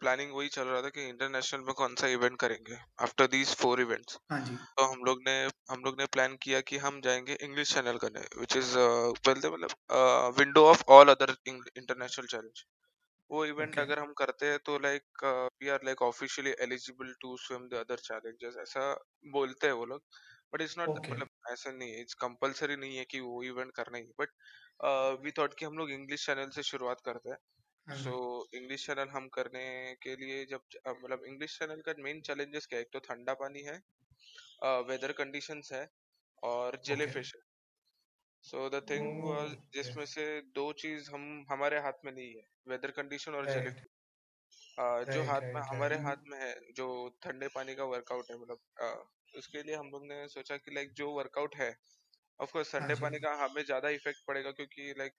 [0.01, 3.81] प्लानिंग वही चल रहा था कि इंटरनेशनल में कौन सा इवेंट करेंगे आफ्टर दीज फोर
[3.81, 5.35] इवेंट्स हाँ जी, तो हम लोग ने
[5.71, 10.35] हम लोग ने प्लान किया कि हम जाएँगे इंग्लिश चैनल करने विच इज़ बोलते मतलब
[10.39, 12.65] window of all other international challenge
[13.31, 15.25] वो इवेंट ओके, अगर हम करते हैं तो like
[15.61, 18.93] we are like officially eligible to swim the other challenges ऐसा
[19.33, 20.03] बोलते हैं वो लोग.
[20.53, 23.99] बट इट्स नॉट मतलब ऐसा नहीं है इट्स कंपलसरी नहीं है कि वो इवेंट करना
[23.99, 24.31] ही बट
[25.23, 27.39] वी थॉट कि हम लोग इंग्लिश चैनल से शुरुआत करते हाँ.
[27.87, 28.12] सो
[28.55, 29.62] इंग्लिश चैनल हम करने
[30.03, 33.35] के लिए जब अ, मतलब इंग्लिश चैनल का मेन चैलेंजेस क्या है एक तो ठंडा
[33.38, 33.81] पानी है
[34.85, 35.87] वेदर कंडीशंस है
[36.42, 37.42] और ओके। जेलीफिश है
[38.45, 39.07] so the thing!
[39.23, 43.47] Was okay, जिसमें से दो चीज़ हम हमारे हाथ में नहीं है वेदर कंडीशन और
[43.47, 43.88] राइट, जेलीफिश
[44.79, 46.87] अ, जो राइट, हाथ में राइट, हमारे राइट। हाथ में है जो
[47.23, 48.95] ठंडे पानी का वर्कआउट है मतलब अ,
[49.35, 51.75] उसके लिए हम लोग ने सोचा कि लाइक जो वर्कआउट है
[52.40, 55.14] ऑफ़ कोर्स हाँ ठंडे जी, पानी का हमें ज़्यादा इफ़ेक्ट पड़ेगा क्योंकि लाइक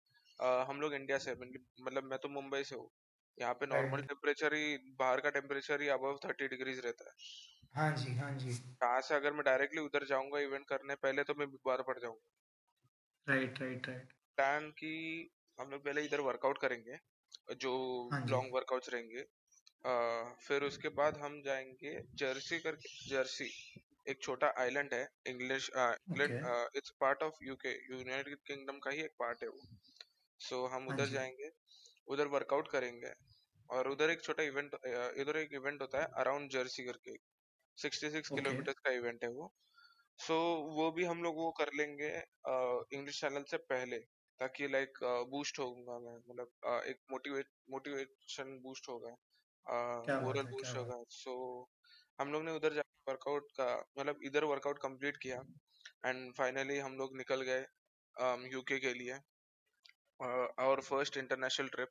[0.64, 2.90] हम लोग इंडिया से मतलब मतलब मैं तो मुंबई से हूँ।
[3.38, 7.14] यहाँ पे नॉर्मल टेम्परेचर ही बाहर का टेम्परेचर ही अबव थर्टी डिग्रीज रहता है।
[7.74, 11.34] हाँ जी, हाँ जी। यहाँ से अगर मैं डायरेक्टली उधर जाऊँगा इवेंट करने पहले तो
[11.36, 12.30] मैं बीमार पड़ जाऊँगा।
[13.28, 14.90] Right, right, right. प्लान की
[15.58, 16.98] हम लोग पहले इधर वर्कआउट करेंगे
[17.58, 17.72] जो
[18.10, 19.22] हाँ लॉन्ग वर्कआउट्स रहेंगे।
[19.86, 23.50] अ, फिर उसके बाद हम जाएँगे जर्सी करके जर्सी
[24.08, 26.34] एक छोटा आइलैंड है English England
[26.78, 29.62] it's part of UK United Kingdom का ही एक पार्ट है वो।
[30.44, 31.50] सो हम हाँ उधर जाएँगे
[32.08, 33.12] उधर वर्कआउट करेंगे
[33.70, 34.76] और उधर एक छोटा इवेंट
[35.18, 37.16] इधर एक इवेंट होता है अराउंड जर्सी करके
[37.78, 39.54] सिक्सटी सिक्स ओके, किलोमीटर का इवेंट है वो।
[40.20, 42.10] सो so, वो भी हम लोग वो कर लेंगे
[42.98, 43.98] इंग्लिश चैनल से पहले
[44.40, 45.00] ताकि लाइक
[45.32, 49.16] बूस्ट होगा मैं मतलब एक मोटिवेट मोटिवेशन बूस्ट होगा
[50.18, 51.34] मोरल बूस्ट होगा। सो
[52.20, 53.68] हम लोग ने उधर जाके वर्कआउट का
[54.00, 55.42] मतलब इधर वर्कआउट कंप्लीट किया
[56.06, 57.66] एंड फाइनली हम लोग निकल गए
[58.52, 59.18] यूके के लिए।
[60.20, 61.90] और फ़र्स्ट इंटरनेशनल ट्रिप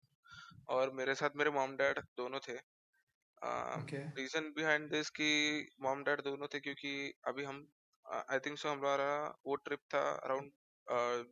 [0.71, 2.59] और मेरे साथ मेरे मॉम डैड दोनों थे।
[4.17, 5.27] रीजन बिहाइंड दिस कि
[5.83, 6.93] मॉम डैड दोनों थे क्योंकि
[7.29, 7.67] अभी हम
[8.07, 9.09] आई थिंक सो हमारा
[9.47, 10.53] वो ट्रिप था अराउंड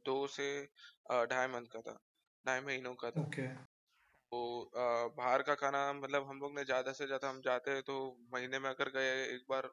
[0.04, 0.48] दो से
[1.26, 1.98] ढाई मंथ का था
[2.44, 3.46] ढाई महीनों का था। ओके,
[4.32, 4.70] तो
[5.16, 7.96] बाहर का खाना मतलब हम लोग ने ज़्यादा से ज़्यादा हम जाते हैं तो
[8.34, 9.70] महीने में अगर गए एक बार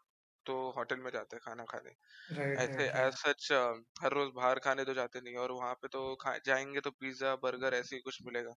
[0.48, 1.92] तो होटल में जाते हैं खाना खाने।
[2.32, 3.52] राइट, ऐसे राइट, एज राइट। सच
[4.02, 7.36] हर रोज बाहर खाने तो जाते नहीं और वहाँ पे तो खा जाएँगे तो पिज्जा
[7.44, 8.54] बर्गर ऐसे ही कुछ मिलेगा।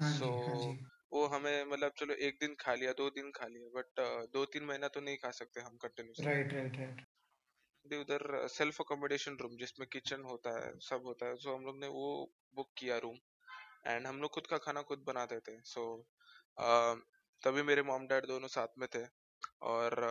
[0.00, 0.76] हाँ सो जी, हाँ जी,
[1.12, 4.00] वो हमें मतलब चलो एक दिन खा लिया दो दिन खा लिया बट
[4.32, 7.04] दो तीन महीना तो नहीं खा सकते हम कंटिन्यूसली राइट, राइट, राइट।
[7.86, 11.88] उधर सेल्फ अकोमोडेशन रूम जिसमें किचन होता है सब होता है सो हम लोग ने
[11.90, 12.06] वो
[12.54, 13.18] बुक किया रूम
[13.86, 15.84] एंड हम लोग खुद का खाना खुद बनाते थे सो
[17.42, 19.04] तभी मेरे मॉम डैड दोनों साथ में थे
[19.68, 20.04] और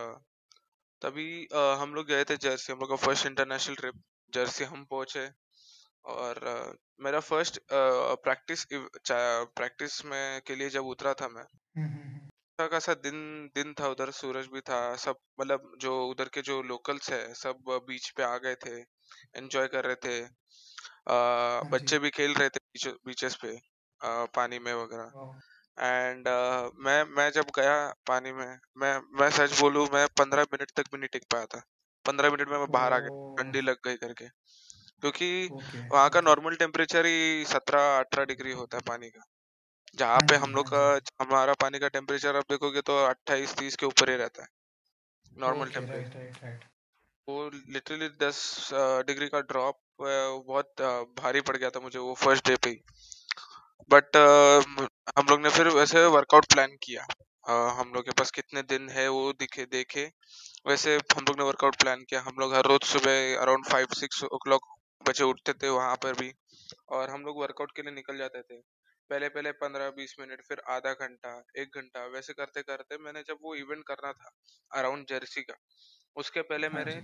[1.02, 4.84] तभी अ, हम लोग गए थे जर्सी हम लोग का फ़र्स्ट इंटरनेशनल ट्रिप जर्सी हम
[4.86, 5.28] पहुँचे
[6.10, 8.66] और अ, मेरा फ़र्स्ट प्रैक्टिस
[9.12, 11.44] प्रैक्टिस में के लिए जब उतरा था मैं
[11.76, 13.16] हुँ, हुँ, हुँ। अच्छा खासा दिन
[13.54, 17.62] दिन था उधर सूरज भी था सब मतलब जो उधर के जो लोकल्स है सब
[17.86, 20.18] बीच पे आ गए थे एंजॉय कर रहे थे
[20.84, 23.56] आ, हाँ जी, बच्चे भी खेल रहे थे बीचेस पे
[24.00, 25.12] आ, पानी में वगैरह!
[25.80, 27.74] एंड uh, मैं मैं जब गया
[28.06, 31.62] पानी में मैं मैं सच बोलूँ मैं पंद्रह मिनट तक भी नहीं टिक पाया था।
[32.04, 34.26] पंद्रह मिनट में मैं बाहर आ गया ठंडी लग गई करके।
[35.02, 39.22] क्योंकि ओके, वहाँ का नॉर्मल टेम्परेचर ही सत्रह अठारह डिग्री होता है पानी का।
[39.98, 43.86] जहाँ पे हम लोग का हमारा पानी का टेम्परेचर आप देखोगे तो अट्ठाईस तीस के
[43.86, 44.48] ऊपर ही रहता है
[45.36, 46.58] नॉर्मल टेम्परेचर।
[47.28, 48.38] वो लिटरली दस
[49.06, 50.82] डिग्री का ड्रॉप बहुत
[51.20, 52.80] भारी पड़ गया था मुझे वो फ़र्स्ट डे पे ही।
[53.90, 54.16] बट
[55.18, 57.04] हम लोग ने फिर वैसे वर्कआउट प्लान किया।
[57.44, 60.04] अ, हम लोग के पास कितने दिन है वो दिखे देखे।
[60.66, 64.22] वैसे हम लोग ने वर्कआउट प्लान किया। हम लोग हर रोज सुबह around five six
[64.24, 64.68] o'clock
[65.08, 66.32] बजे उठते थे वहाँ पर भी
[66.88, 68.60] और हम लोग वर्कआउट के लिए निकल जाते थे।
[69.10, 73.38] पहले पहले पंद्रह बीस मिनट फिर आधा घंटा एक घंटा वैसे करते करते मैंने जब
[73.42, 74.30] वो इवेंट करना था
[74.72, 75.54] अराउंड जर्सी का
[76.16, 77.00] उसके पहले हाँ मेरे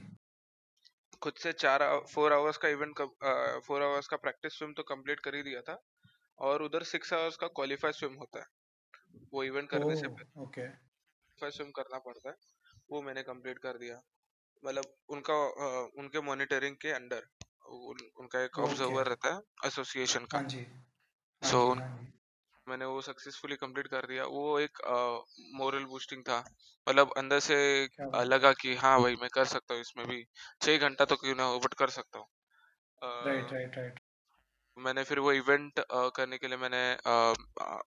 [1.22, 3.00] खुद से चार फोर आवर्स का इवेंट
[3.66, 5.78] फोर आवर्स का प्रैक्टिस स्विम तो कंप्लीट कर ही दिया था।
[6.38, 8.46] और उधर सिक्स आवर्स का क्वालिफाई स्विम होता है।
[9.32, 10.66] वो इवेंट करने से पहले ओके,
[11.38, 12.34] स्विम करना पड़ता है।
[12.90, 13.96] वो मैंने कंप्लीट कर दिया।
[14.62, 17.28] मतलब उनका अ, उनके मॉनिटरिंग के अंडर
[17.64, 20.60] उन, उनका एक ओके। ऑब्जर्वर रहता है एसोसिएशन हाँ का जी।
[21.42, 22.12] हाँ सो जी, हाँ जी।
[22.66, 24.78] मैंने वो सक्सेसफुली कंप्लीट कर दिया। वो एक
[25.54, 26.38] मोरल बूस्टिंग था।
[26.86, 30.06] मतलब अंदर से क्या अ, बात। लगा कि हाँ भाई मैं कर सकता हूँ इसमें
[30.06, 30.24] भी।
[30.60, 32.26] छह घंटा तो क्यों ना हो बट कर सकता हूँ।
[33.20, 34.00] Right, uh, right, right.
[34.76, 35.80] मैंने फिर वो इवेंट
[36.16, 37.78] करने के लिए मैंने अ, अ,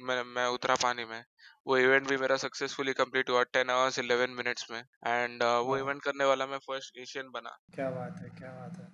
[0.00, 1.22] मैं मैं उतरा पानी में।
[1.66, 5.78] वो इवेंट भी मेरा सक्सेसफुली कंप्लीट हुआ टेन आवर्स इलेवन मिनट्स में। एंड वो वाह!
[5.78, 8.88] इवेंट करने वाला मैं फ़र्स्ट एशियन बना। क्या बात है, क्या बात है।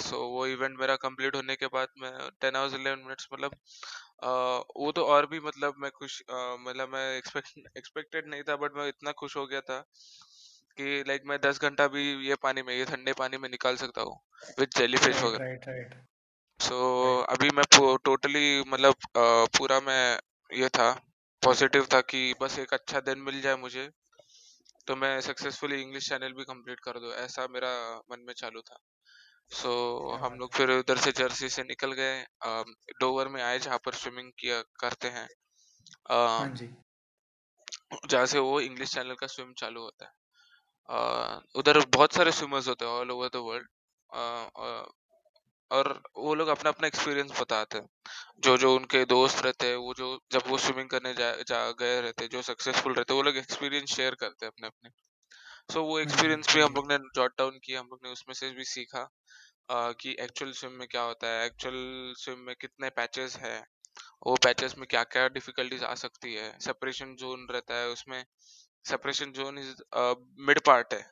[0.00, 2.10] सो वो इवेंट मेरा कंप्लीट होने के बाद मैं
[2.40, 3.52] टेन आवर्स इलेवन मिनट्स मतलब
[4.22, 4.28] अ,
[4.76, 8.76] वो तो और भी मतलब मैं खुश अ, मतलब मैं एक्सपेक्ट एक्सपेक्टेड नहीं था बट
[8.76, 9.80] मैं इतना खुश हो गया था
[10.78, 14.02] कि लाइक मैं दस घंटा भी ये पानी में ये ठंडे पानी में निकाल सकता
[14.02, 14.18] हूँ
[14.58, 15.94] विद जेलीफिश राइट, वगैरह। Right, right,
[16.60, 17.28] so right.
[17.30, 17.64] अभी मैं
[18.04, 20.18] टोटली मतलब अ, पूरा मैं
[20.50, 20.90] ये था
[21.42, 23.88] पॉजिटिव था कि बस एक अच्छा दिन मिल जाए मुझे
[24.86, 27.70] तो मैं सक्सेसफुली इंग्लिश चैनल भी कंप्लीट कर दूँ ऐसा मेरा
[28.12, 28.78] मन में चालू था
[29.50, 29.72] सो
[30.08, 32.24] क्या हम बात लोग है। फिर उधर से जर्सी से निकल गए
[33.00, 35.28] डोवर में आए जहाँ पर स्विमिंग किया करते हैं
[36.10, 36.68] हाँ जी।
[38.08, 40.12] जहाँ से वो इंग्लिश चैनल का स्विम चालू होता है
[40.88, 43.68] अ, उधर बहुत सारे स्विमर्स होते हैं ऑल ओवर द वर्ल्ड
[45.70, 47.88] और वो लोग अपना अपना एक्सपीरियंस बताते हैं।
[48.40, 52.00] जो जो उनके दोस्त रहते हैं वो जो जब वो स्विमिंग करने जा, जा गए
[52.02, 54.90] रहते हैं जो सक्सेसफुल रहते हैं वो लोग एक्सपीरियंस शेयर करते हैं अपने अपने
[55.72, 58.10] सो वो हाँ एक्सपीरियंस हाँ भी हम लोग ने जॉट डाउन किया हम लोग ने
[58.10, 59.02] उसमें से भी सीखा
[59.68, 61.76] अ, कि एक्चुअल स्विम में क्या होता है एक्चुअल
[62.18, 63.58] स्विम में कितने पैचेस है
[64.26, 68.24] वो पैचेस में क्या क्या डिफिकल्टीज आ सकती है सेपरेशन जोन रहता है उसमें
[68.84, 69.74] separation zone is
[70.42, 71.04] mid part है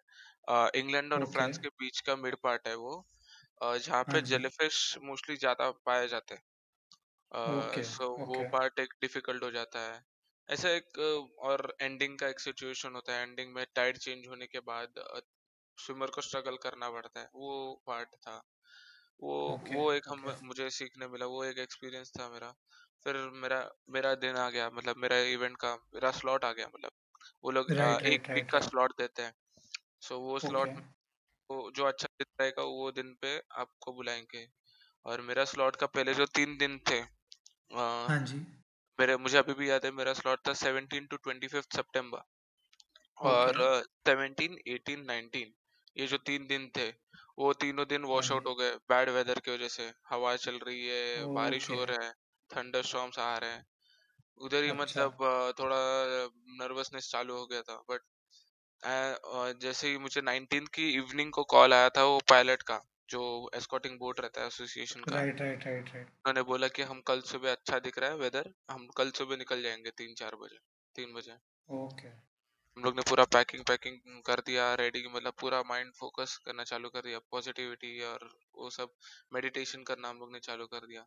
[0.77, 2.97] इंग्लैंड और ओके, फ्रांस के बीच का मिड पार्ट है वो।
[3.61, 6.42] अ, जहाँ हाँ पे। जेलीफिश मोस्टली ज़्यादा पाए जाते हैं
[7.51, 10.03] ओके, सो वो ओके। पार्ट एक डिफ़िकल्ट हो जाता है
[10.49, 10.99] ऐसा एक
[11.42, 14.94] और एंडिंग का एक सिचुएशन होता है एंडिंग में टाइड चेंज होने के बाद
[15.79, 17.53] स्विमर को स्ट्रगल करना पड़ता है वो
[17.87, 18.37] पार्ट था
[19.21, 22.53] वो ओके, वो एक हम ओके। मुझे सीखने मिला वो एक एक्सपीरियंस था मेरा
[23.07, 26.92] फिर मेरा मेरा दिन आ गया मतलब मेरा इवेंट का मेरा स्लॉट आ गया मतलब
[27.44, 29.35] वो लोग अ, राइट, एक राइट, वीक राइट, का स्लॉट देते हैं
[30.03, 30.88] सो वो स्लॉट ओके।
[31.51, 34.47] वो जो अच्छा दिन रहेगा वो दिन पे आपको बुलाएँगे
[35.07, 38.41] और मेरा स्लॉट का पहले जो तीन दिन थे अ, हाँ जी।
[38.99, 42.23] मेरे मुझे अभी भी याद है मेरा स्लॉट था सेवनटीन टू ट्वेंटी फिफ्थ सितंबर
[43.25, 43.67] और ओके।
[44.07, 45.53] सेवनटीन एटीन नाइनटीन
[45.97, 46.89] ये जो तीन दिन थे
[47.39, 50.59] वो तीनों दिन हाँ वॉश आउट हो गए बैड वेदर की वजह से हवा चल
[50.61, 52.13] रही है बारिश ओके। हो रहा है
[52.51, 53.65] थंडर स्टॉर्म्स आ रहे हैं
[54.41, 55.79] उधर ही अच्छा। मतलब अ, थोड़ा
[56.59, 58.03] नर्वसनेस चालू हो गया था बट
[58.83, 63.23] जैसे ही मुझे नाइनटीन की इवनिंग को कॉल आया था वो पायलट का जो
[63.55, 67.21] एस्कॉर्टिंग बोट रहता है एसोसिएशन का राइट, राइट, राइट, राइट। उन्होंने बोला कि हम कल
[67.27, 70.59] सुबह अच्छा दिख रहा है वेदर हम कल सुबह निकल जाएँगे तीन चार बजे
[70.97, 71.37] तीन बजे
[71.69, 72.09] ओके।
[72.77, 76.88] हम लोग ने पूरा पैकिंग पैकिंग कर दिया रेडी मतलब पूरा माइंड फोकस करना चालू
[76.88, 78.95] कर दिया पॉजिटिविटी और वो सब
[79.33, 81.05] मेडिटेशन करना हम लोग ने चालू कर दिया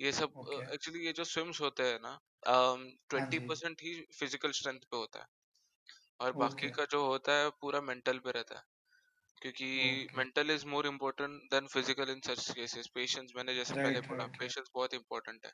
[0.00, 0.34] ये सब।
[0.74, 2.76] एक्चुअली ये जो स्विम्स होते हैं ना हाँ
[3.10, 5.26] ट्वेंटी परसेंट ही फ़िज़िकल स्ट्रेंथ पे होता है
[6.20, 8.64] और बाकी ओके, का जो होता है पूरा मेंटल पे रहता है
[9.42, 10.16] क्योंकि okay.
[10.16, 14.26] Mental is more important than physical in such cases patience मैंने जैसे पहले राइट, बोला
[14.26, 15.52] राइट, राइट। पेशेंस बहुत इंपॉर्टेंट है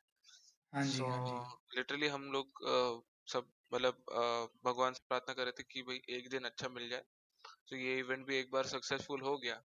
[0.73, 1.41] हाँ जी, सो हाँ जी।
[1.75, 4.23] लिटरली हम लोग अ, सब मतलब अ,
[4.65, 7.03] भगवान से प्रार्थना कर रहे थे कि भाई एक दिन अच्छा मिल जाए
[7.69, 9.63] तो ये इवेंट भी एक बार सक्सेसफुल हो गया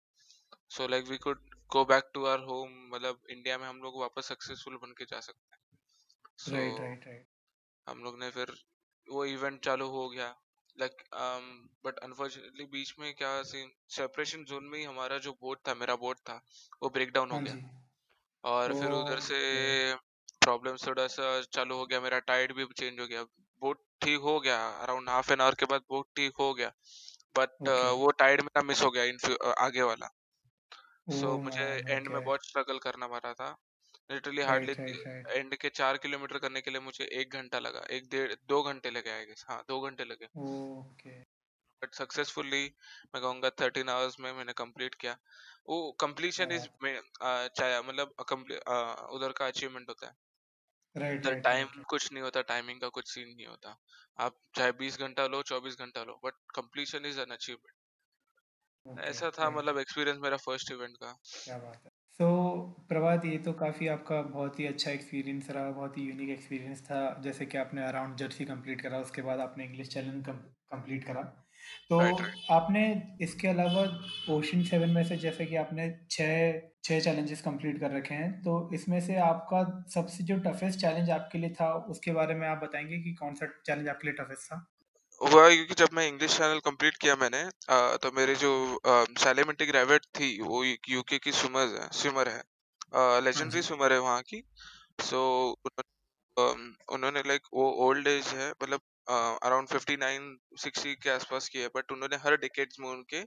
[0.71, 4.27] so like we could go back to our home मतलब इंडिया में हम लोग वापस
[4.29, 5.62] सक्सेसफुल बन के जा सकते हैं
[6.41, 7.27] सो राइट, राइट, राइट।
[7.88, 8.51] हम लोग ने फिर
[9.08, 10.27] वो इवेंट चालू हो गया
[10.77, 11.01] लाइक
[11.85, 15.95] बट अनफॉर्चुनेटली बीच में क्या सीन सेपरेशन जोन में ही हमारा जो बोट था मेरा
[15.97, 16.41] बोट था
[16.83, 17.55] वो ब्रेक डाउन हो हाँ गया।
[18.43, 19.39] और फिर उधर से
[20.41, 23.23] प्रॉब्लम थोड़ा सा चालू हो गया मेरा टाइड भी चेंज हो गया।
[23.61, 26.71] बोट ठीक हो गया अराउंड हाफ़ एन आवर के बाद बोट ठीक हो गया।
[27.35, 30.09] बट वो टाइड मेरा मिस हो गया आगे वाला।
[31.11, 33.55] सो मुझे एंड में बहुत स्ट्रगल करना पड़ा था।
[34.09, 35.31] Literally hardly right, right, right.
[35.31, 38.91] And के चार किलोमीटर करने के लिए मुझे एक घंटा लगा एक डेढ़ दो घंटे
[38.91, 41.15] लगे आई गेस हाँ दो घंटे लगे ओके।
[41.81, 42.63] बट सक्सेसफुली
[43.13, 45.17] मैं कहूँगा थर्टीन आवर्स में मैंने कंप्लीट किया
[45.67, 46.67] वो कंप्लीशन इज़
[47.21, 50.13] चाहे मतलब complete, अ, उधर का अचीवमेंट होता है।
[50.95, 53.75] राइट, उधर राइट, टाइम राइट, राइट। कुछ नहीं होता टाइमिंग का कुछ सीन नहीं होता
[54.19, 57.73] आप चाहे बीस घंटा लो चौबीस घंटा लो but completion is an achievement
[58.85, 62.28] okay, ऐसा था राइट। मतलब एक्सपीरियंस मेरा फ़र्स्ट इवेंट का क्या बात है। सो
[62.89, 66.99] प्रभात ये तो काफ़ी आपका बहुत ही अच्छा एक्सपीरियंस रहा, बहुत ही यूनिक एक्सपीरियंस था।
[67.21, 71.21] जैसे कि आपने अराउंड जर्सी कंप्लीट करा, उसके बाद आपने इंग्लिश चैलेंज कंप्लीट करा।
[71.89, 72.84] तो राइट राइट आपने
[73.21, 73.84] इसके अलावा
[74.30, 78.69] ओशन सेवन में से जैसे कि आपने 6 6 चैलेंजेस कंप्लीट कर रखे हैं, तो
[78.73, 82.99] इसमें से आपका सबसे जो टफ़ेस्ट चैलेंज आपके लिए था, उसके बारे में आप बताएँगे
[82.99, 84.65] कि कौन-सा चैलेंज आपके लिए टफ़ेस्ट था?
[85.21, 88.51] हुआ ये कि जब मैं इंग्लिश चैनल कंप्लीट किया मैंने अ, तो मेरे जो
[89.19, 92.41] सैलिमेंटिक ग्रेविट थी वो यूके की स्विमर है स्विमर है
[92.95, 94.43] हाँ लेजेंडरी जी। स्विमर है वहाँ की
[95.04, 95.21] सो
[96.38, 98.82] उन्होंने लाइक वो ओल्ड एज है मतलब
[99.43, 103.21] अराउंड फिफ्टी नाइन सिक्सटी के आसपास की है बट उन्होंने हर डिकेड्स में उनके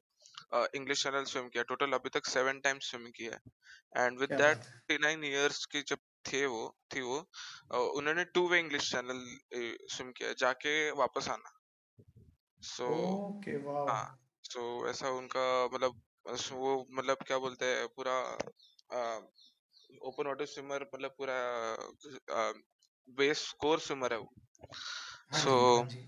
[0.77, 4.39] इंग्लिश चैनल स्विम किया टोटल अभी तक सेवन टाइम्स स्विम किया है एंड विद क्या
[4.39, 7.19] दैट बात है। फिफ्टी नाइन ईयर्स की जब थे वो थी वो
[7.73, 9.25] अ, उन्होंने two way English channel
[9.89, 11.58] swim किया जाके वापस आना
[12.69, 13.89] सो ओके, वॉव!
[13.89, 14.05] हाँ
[14.45, 18.19] सो ऐसा उनका मतलब अस- वो मतलब क्या बोलते हैं पूरा
[20.03, 21.39] ओपन वाटर स्विमर मतलब पूरा
[23.19, 24.33] बेस कोर स्विमर है वो
[25.31, 26.01] हाँ सो जी, हाँ जी।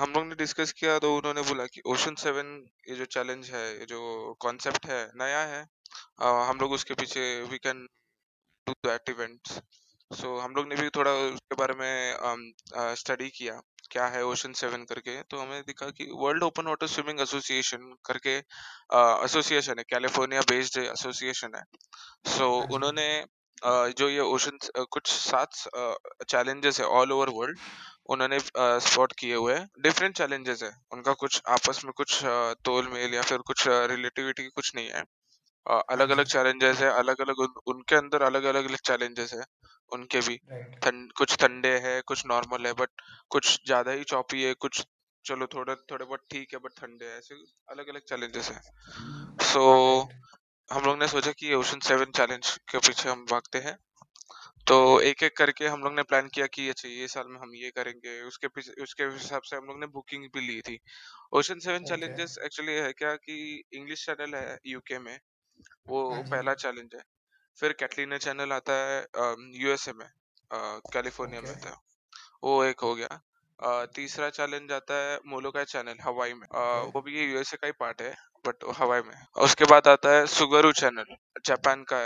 [0.00, 2.48] हम लोग ने डिस्कस किया तो उन्होंने बोला कि ओशन सेवन
[2.88, 4.00] ये जो चैलेंज है ये जो
[4.40, 5.62] कॉन्सेप्ट है नया है
[6.20, 7.86] अ, हम लोग उसके पीछे we can
[8.66, 9.60] do that events
[10.10, 14.84] so हम लोग ने भी थोड़ा उसके बारे में स्टडी किया क्या है ओशन सेवन
[14.84, 18.36] करके। तो हमें दिखा कि world open water swimming association करके
[19.24, 21.62] एसोसिएशन है कैलिफ़ोर्निया बेस्ड एसोसिएशन है।
[22.28, 23.08] सो हाँ जी। उन्होंने
[23.62, 24.58] अ, जो ये ओशन
[24.92, 25.50] कुछ सात
[26.28, 27.58] चैलेंजेस है ऑल ओवर वर्ल्ड
[28.08, 28.38] उन्होंने
[28.86, 33.14] स्पॉट किए हुए हैं। डिफरेंट चैलेंजेस है। उनका कुछ आपस में कुछ अ, तोल मेल
[33.14, 35.04] या फिर कुछ रिलेटिविटी कुछ नहीं है हाँ।
[35.66, 39.44] अलग अलग चैलेंजेस है अलग अलग उन, उनके अंदर अलग अलग चैलेंजेस है
[39.92, 40.36] उनके भी।
[40.82, 42.90] ठंड कुछ ठंडे है कुछ नॉर्मल है बट
[43.30, 44.82] कुछ ज़्यादा ही चौपी है कुछ
[45.24, 47.34] चलो थोड़े थोड़े बहुत ठीक है बट ठंडे है ऐसे
[47.68, 48.60] अलग अलग चैलेंजेस है।
[49.44, 50.12] So right.
[50.68, 53.76] हम लोग ने सोचा कि ओशन सेवन चैलेंज के पीछे हम भागते हैं।
[54.66, 57.54] तो एक एक करके हम लोग ने प्लान किया कि अच्छा ये साल में हम
[57.56, 60.78] ये करेंगे उसके पीछे उसके हिसाब से हम लोग ने बुकिंग भी ली थी।
[61.34, 63.36] ओशन सेवन चैलेंजेस एक्चुअली है क्या कि
[63.74, 65.18] इंग्लिश चैनल है यूके में
[65.88, 67.02] वो हाँ जी। पहला चैलेंज है
[67.58, 69.00] फिर कैटलीना चैनल आता है
[69.56, 70.08] यूएसए में
[70.50, 71.76] कैलिफ़ोर्निया में ओके। आता है
[72.44, 73.20] वो एक हो गया
[73.58, 77.66] अ, तीसरा चैलेंज आता है मोलोकाई चैनल हवाई में अ, ओके। वो भी यूएसए का
[77.66, 78.14] ही पार्ट है
[78.46, 81.14] बट हवाई में उसके बाद आता है सुगरू चैनल
[81.46, 82.00] जापान का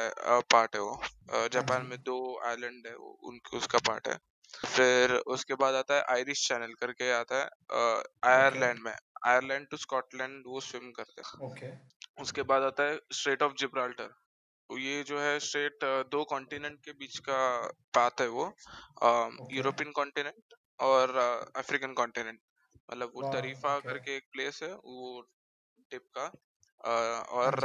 [0.53, 0.95] पार्ट है वो
[1.33, 4.19] अ, हाँ जापान जी। में दो आइलैंड है वो उन उसका पार्ट है
[4.67, 8.93] फिर उसके बाद आता है आयरिश चैनल करके आता है अ, ओके। आयरलैंड में
[9.27, 11.71] आयरलैंड टू स्कॉटलैंड वो स्विम करते हैं ओके।
[12.21, 14.15] उसके बाद आता है स्ट्रेट ऑफ़ जिब्राल्टर
[14.71, 17.39] ये जो है स्ट्रेट दो कॉन्टिनेंट के बीच का
[17.95, 18.45] पाथ है वो
[19.53, 21.17] यूरोपियन कॉन्टिनेंट और
[21.57, 22.41] अफ्रीकन कॉन्टिनेंट
[22.91, 25.23] मतलब वो तरीफा करके एक प्लेस है वो
[25.91, 26.27] टिप का
[27.39, 27.61] और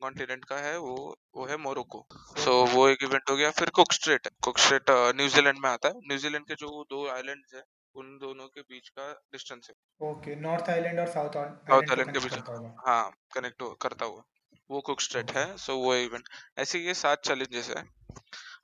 [0.00, 0.94] कॉन्टिनेंट का है वो
[1.34, 2.06] वो है मोरक्को
[2.38, 5.88] सो ओके। वो एक इवेंट हो गया। फिर Cook Strait Cook Strait New Zealand में आता
[5.88, 7.62] है। न्यूजीलैंड के जो दो आइलैंड्स है
[7.94, 12.18] उन दोनों के बीच का डिस्टेंस है। ओके। नॉर्थ आइलैंड और साउथ साउथ आइलैंड के
[12.20, 12.38] बीच
[12.86, 14.22] हाँ कनेक्ट करता हुआ।
[14.70, 16.28] वो कुक स्ट्रेट है सो वो इवेंट
[16.58, 17.82] ऐसे ये सात चैलेंजेस है।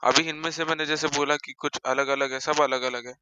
[0.05, 3.15] अभी इनमें से मैंने जैसे बोला कि कुछ अलग अलग है सब अलग अलग है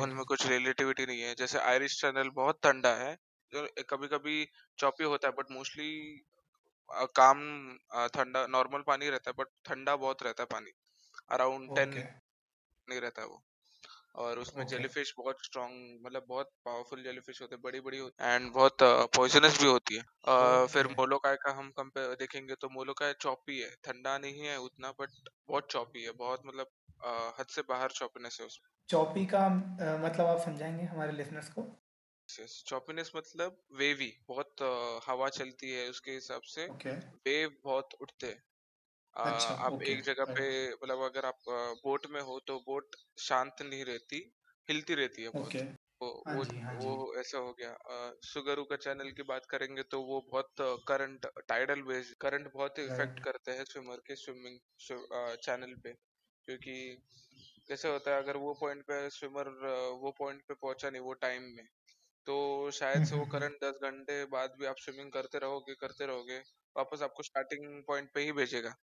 [0.00, 3.14] उनमें कुछ रिलेटिविटी नहीं है। जैसे आयरिश चैनल बहुत ठंडा है
[3.52, 4.44] जो कभी कभी
[4.78, 5.90] चौपी होता है बट मोस्टली
[7.14, 7.38] काम
[8.14, 10.72] ठंडा नॉर्मल पानी रहता है बट ठंडा बहुत रहता है पानी।
[11.30, 12.04] Around ten.
[12.88, 13.42] नहीं रहता है वो।
[14.16, 18.34] और उसमें। जेलीफिश बहुत स्ट्रॉन्ग मतलब बहुत पावरफुल जेलीफिश होते हैं बड़ी बड़ी होती है
[18.34, 18.82] एंड बहुत
[19.16, 24.16] पॉइजनस भी होती है फिर मोलोकाय का हम कंपेयर देखेंगे तो मोलोकाय चौपी है ठंडा
[24.18, 26.70] नहीं है उतना बट बहुत चौपी है बहुत मतलब
[27.40, 31.62] हद से बाहर चॉपीनेस है उसमें चौपी का मतलब आप समझाएँगे हमारे लिसनर्स को?
[32.66, 34.62] चॉपीनेस मतलब वेवी बहुत
[35.08, 36.66] हवा चलती है उसके हिसाब से।
[37.26, 38.42] वेव बहुत उठते हैं
[39.22, 41.38] अच्छा, आप ओके। एक जगह पे मतलब अगर आप
[41.82, 44.18] बोट में हो तो बोट शांत नहीं रहती
[44.68, 45.62] हिलती रहती है ओके। बहुत
[46.00, 47.76] वो हाँ वो जी, हाँ। वो ऐसा हो गया
[48.26, 50.54] सुगरू का चैनल की बात करेंगे तो वो बहुत
[50.88, 54.58] करंट टाइडल बेस करंट बहुत इफ़ेक्ट करते हैं स्विमर के स्विमिंग
[55.38, 56.74] चैनल पे क्योंकि
[57.68, 59.48] कैसे होता है अगर वो पॉइंट पे स्विमर
[60.02, 61.66] वो पॉइंट पे पहुँचा नहीं वो टाइम में
[62.26, 62.36] तो
[62.72, 66.38] शायद से वो करंट दस घंटे बाद भी आप स्विमिंग करते रहोगे करते रहोगे
[66.76, 68.74] वापस आपको स्टार्टिंग पॉइंट पे ही भेजेगा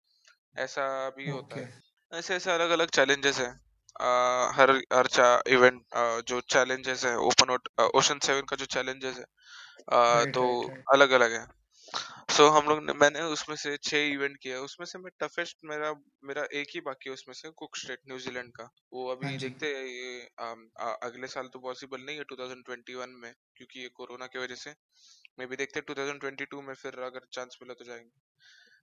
[0.55, 3.51] ऐसा भी होता ओके। है। ऐसे ऐसे अलग अलग चैलेंजेस हैं।
[3.97, 5.83] आ, हर हर चा इवेंट
[6.29, 7.57] जो चैलेंजेस है ओपन
[7.95, 9.25] ओशन सेवन का जो चैलेंजेस है
[10.13, 11.47] राइट, तो राइट, राइट। अलग अलग है।
[12.31, 15.93] सो हम लोग ने मैंने उसमें से छह इवेंट किया उसमें से मैं टफेस्ट मेरा
[16.25, 19.49] मेरा एक ही बाकी है उसमें से कुक स्ट्रेट न्यूजीलैंड का। वो हाँ अभी जी।
[19.49, 23.89] देखते हैं ये आम, आ, अगले साल तो पॉसिबल नहीं है 2021 में क्योंकि ये
[23.95, 24.75] कोरोना की वजह से।
[25.39, 28.11] मे भी देखते हैं 2022 में फिर अगर चांस मिला तो जाएँगे।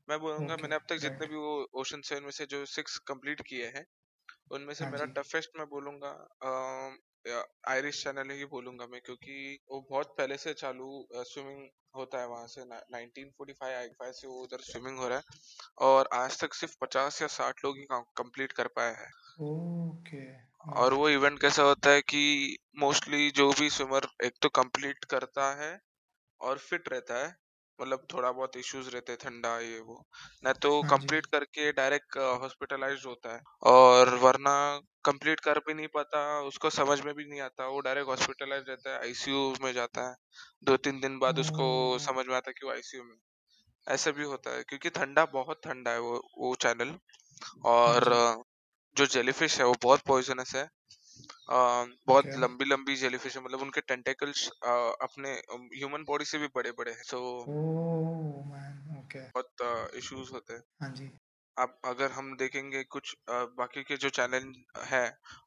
[0.09, 2.65] मैं बोलूँगा ओके, मैंने अब तक जितने राइट। भी वो ओशन सेवन में से जो
[2.67, 3.85] सिक्स कंप्लीट किए हैं
[4.51, 6.11] उनमें से हाँ मेरा टफेस्ट मैं बोलूँगा
[7.67, 9.35] आयरिश चैनल ही बोलूँगा मैं क्योंकि
[9.71, 14.97] वो बहुत पहले से चालू स्विमिंग होता है वहाँ से 1945 से वो उधर स्विमिंग
[14.97, 18.93] हो रहा है और आज तक सिर्फ़ 50 या 60 लोग ही कंप्लीट कर पाए
[18.95, 20.21] हैं। ओके,
[20.73, 22.21] और वो इवेंट कैसा होता है कि
[22.79, 25.71] मोस्टली जो भी स्विमर एक तो कंप्लीट करता है
[26.41, 27.35] और फिट रहता है
[27.79, 29.95] मतलब थोड़ा बहुत इश्यूज़ रहते हैं ठंडा ये वो
[30.43, 34.53] ना तो हाँ जी। कंप्लीट करके डायरेक्ट हॉस्पिटलाइज्ड होता है और वरना
[35.05, 38.93] कंप्लीट कर भी नहीं पाता उसको समझ में भी नहीं आता वो डायरेक्ट हॉस्पिटलाइज रहता
[38.93, 40.15] है आईसीयू में जाता है
[40.63, 42.01] दो तीन दिन बाद उसको ओह!
[42.01, 43.15] समझ में आता है कि वो आईसीयू में
[43.87, 46.95] ऐसा भी होता है क्योंकि ठंडा बहुत ठंडा है वो वो चैनल
[47.79, 48.35] हाँ और जी। अ,
[48.95, 50.67] जो जेलीफिश है वो बहुत पॉइजनस है
[52.07, 54.47] बहुत ओके। लंबी लंबी जेलीफिश है मतलब उनके टेंटेकल्स
[55.01, 55.33] अपने
[55.73, 57.21] ह्यूमन बॉडी से भी बड़े बड़े हैं सो
[57.53, 58.79] ओह मैन!
[58.99, 59.61] ओके। बहुत
[59.95, 61.09] इश्यूज़ होते हैं हाँ जी।
[61.57, 64.45] अब अगर हम देखेंगे कुछ अ, बाकी के जो चैनल
[64.85, 65.01] है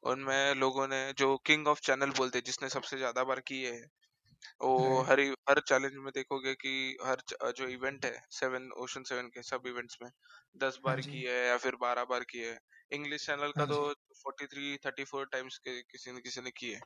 [0.05, 3.87] उनमें लोगों ने जो किंग ऑफ़ चैनल बोलते हैं जिसने सबसे ज़्यादा बार किए हैं
[4.61, 9.03] वो राइट। हर हर चैलेंज में देखोगे कि हर च- जो इवेंट है सेवन ओशन
[9.05, 10.09] सेवन के सब इवेंट्स में
[10.57, 12.59] दस हाँ बार जी। किए है या फिर बारह बार किए है
[12.93, 13.79] इंग्लिश चैनल का हाँ तो।
[14.15, 16.79] Forty three thirty four times के किसी न किसी ने किए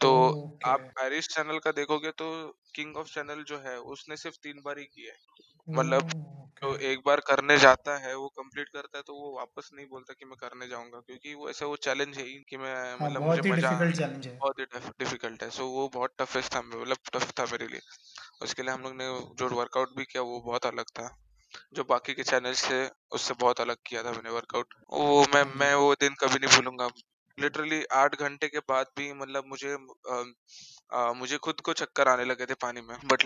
[0.00, 2.26] तो ओके। आप आयरिश चैनल का देखोगे तो
[2.74, 5.18] किंग ऑफ़ चैनल जो है उसने सिर्फ़ तीन बार ही किया है
[5.74, 6.42] मतलब ओह!
[6.42, 9.86] ओके। जो एक बार करने जाता है वो कंप्लीट करता है तो वो वापस नहीं
[9.88, 13.22] बोलता कि मैं करने जाऊँगा क्योंकि वो ऐसा वो चैलेंज है कि मैं हाँ, मतलब
[13.22, 13.72] मुझे मज़ा।
[14.40, 14.64] बहुत ही
[14.98, 17.80] डिफ़िकल्ट है सो वो बहुत टफेस्ट था मतलब टफ था मेरे लिए
[18.42, 21.08] उसके लिए हम लोग ने जो वर्कआउट भी किया वो बहुत अलग था
[21.74, 25.74] जो बाकी के चैनल थे उससे बहुत अलग किया था मैंने वर्कआउट वो मैं मैं
[25.76, 26.88] वो दिन कभी नहीं भूलूँगा।
[27.38, 30.22] लिटरली आठ घंटे के बाद भी मतलब मुझे अ,
[30.92, 33.22] अ, मुझे खुद को चक्कर आने लगे थे पानी में। बट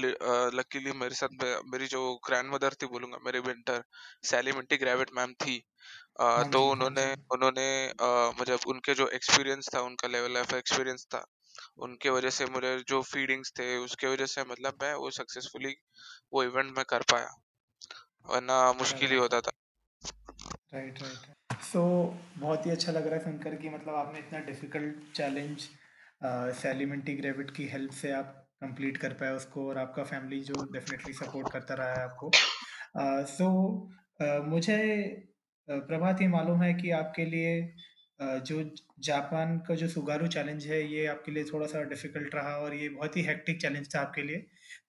[0.54, 3.82] लकीली मेरे साथ मे- मेरी जो ग्रैंड मदर थी बोलूँगा मेरे winter
[4.24, 5.56] Sally Minty Gravett ma'am थी।
[6.20, 7.66] अ, हाँ तो जी, हाँ उन्होंने जी। उन्होंने
[8.40, 11.24] मतलब उनके जो एक्सपीरियंस था उनका लेवल ऑफ़ एक्सपीरियंस था
[11.80, 15.74] उनके वजह से मुझे जो फीडिंग्स थे उसके वजह से मतलब मैं वो सक्सेसफुली
[16.32, 17.30] वो इवेंट में कर पाया।
[18.26, 19.50] वरना मुश्किल ही होता था
[20.74, 21.82] राइट, राइट। सो
[22.38, 25.68] बहुत ही अच्छा लग रहा है सुनकर कि मतलब आपने इतना difficult challenge
[26.22, 26.84] uh, Sally
[27.16, 31.48] Gravett की हेल्प से आप कंप्लीट कर पाए उसको और आपका फैमिली जो डेफ़िनेटली सपोर्ट
[31.52, 32.30] करता रहा है आपको।
[33.26, 33.48] सो
[34.20, 34.78] अ, मुझे
[35.68, 37.74] अ, प्रभात ये मालूम है कि आपके लिए
[38.20, 38.62] जो
[39.00, 43.16] जापान का जो सुगारू चैलेंज है ये आपके लिए थोड़ा-सा डिफ़िकल्ट रहा और ये बहुत
[43.16, 44.38] ही हेक्टिक चैलेंज था आपके लिए।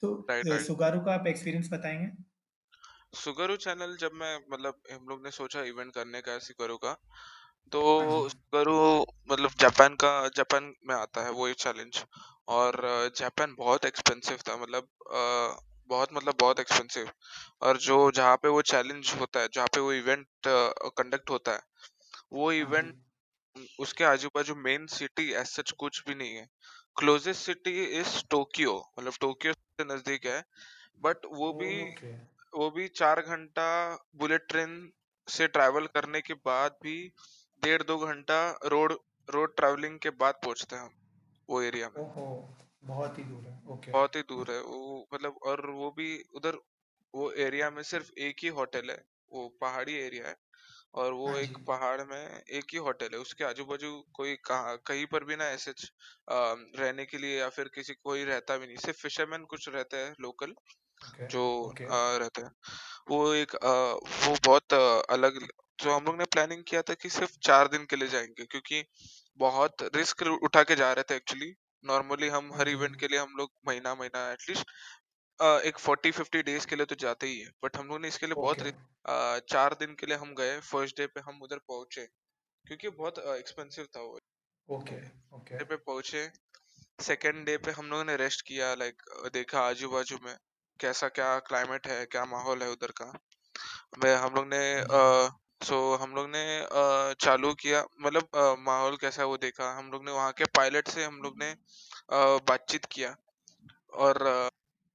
[0.01, 2.07] तो अ, राइट सुगारू का आप एक्सपीरियंस बताएँगे?
[3.15, 6.93] सुगरू चैनल जब मैं मतलब हम लोग ने सोचा इवेंट करने का सुगरू का
[7.71, 8.77] तो हाँ सुगरू
[9.29, 12.03] मतलब जापान का जापान में आता है वो ये चैलेंज
[12.49, 17.11] और अ, जापान बहुत एक्सपेंसिव था मतलब अ, बहुत मतलब बहुत एक्सपेंसिव
[17.61, 21.61] और जो जहाँ पे वो चैलेंज होता है जहाँ पे वो इवेंट कंडक्ट होता है
[22.33, 22.95] वो हाँ इवेंट
[23.79, 26.47] उसके आजू बाजू मेन सिटी एज सच कुछ भी नहीं है।
[26.97, 30.43] क्लोजेस्ट सिटी इज़ टोक्यो मतलब टोक्यो से नज़दीक है
[31.01, 32.13] बट वो भी ओके।
[32.55, 33.67] वो भी चार घंटा
[34.15, 34.73] बुलेट ट्रेन
[35.27, 36.97] से ट्रैवल करने के बाद भी
[37.61, 40.93] डेढ़ दो घंटा रोड रोड ट्रैवलिंग के बाद पहुँचते हैं हम
[41.49, 42.25] वो एरिया में ओहो!
[42.85, 46.55] बहुत ही दूर है। ओके। बहुत ही दूर है वो मतलब और वो भी उधर
[47.13, 48.97] वो एरिया में सिर्फ़ एक ही होटल है
[49.31, 50.35] वो पहाड़ी एरिया है
[50.95, 54.35] और वो हाँ एक जी। पहाड़ में एक ही होटल है उसके आजू बाजू कोई
[54.45, 55.89] कहाँ कहीं पर भी ना ऐसे च-
[56.29, 56.35] अ,
[56.77, 60.13] रहने के लिए या फिर किसी कोई रहता भी नहीं सिर्फ़ फिशरमैन कुछ रहते हैं
[60.21, 60.55] लोकल
[61.05, 62.51] ओके, जो ओके, अ, रहते हैं।
[63.09, 63.69] वो एक अ,
[64.23, 65.39] वो बहुत अ, अलग
[65.79, 68.83] जो हम लोग ने प्लानिंग किया था कि सिर्फ़ चार दिन के लिए जाएँगे क्योंकि
[69.39, 71.53] बहुत रिस्क उठा के जा रहे थे एक्चुअली।
[71.83, 74.67] नॉर्मली हम हर इवेंट के लिए हम लोग महीना महीना एटलीस्ट
[75.63, 78.25] एक फोर्टी फिफ्टी डेज़ के लिए तो जाते ही है। बट हम लोग ने इसके
[78.25, 78.71] लिए बहुत ओके,
[79.05, 82.05] अ, चार दिन के लिए हम गए फ़र्स्ट डे पे हम उधर पहुँचे
[82.65, 84.19] क्योंकि बहुत एक्सपेंसिव था वो।
[84.69, 84.99] Okay,
[85.33, 86.19] okay. डे पे पहुँचे
[86.99, 89.01] सेकेंड डे पे हम लोगों ने रेस्ट किया लाइक
[89.33, 90.35] देखा आजू बाजू में।
[90.79, 93.11] कैसा क्या क्लाइमेट है क्या माहौल है उधर का?
[93.97, 95.05] मैं हम लोग ने जी।
[95.61, 99.91] सो हम लोग ने अ, चालू किया मतलब अ, माहौल कैसा है वो देखा। हम
[99.91, 101.57] लोग ने वहाँ के पायलट से हम लोग ने अ,
[102.47, 103.15] बातचीत किया।
[103.99, 104.49] और अ,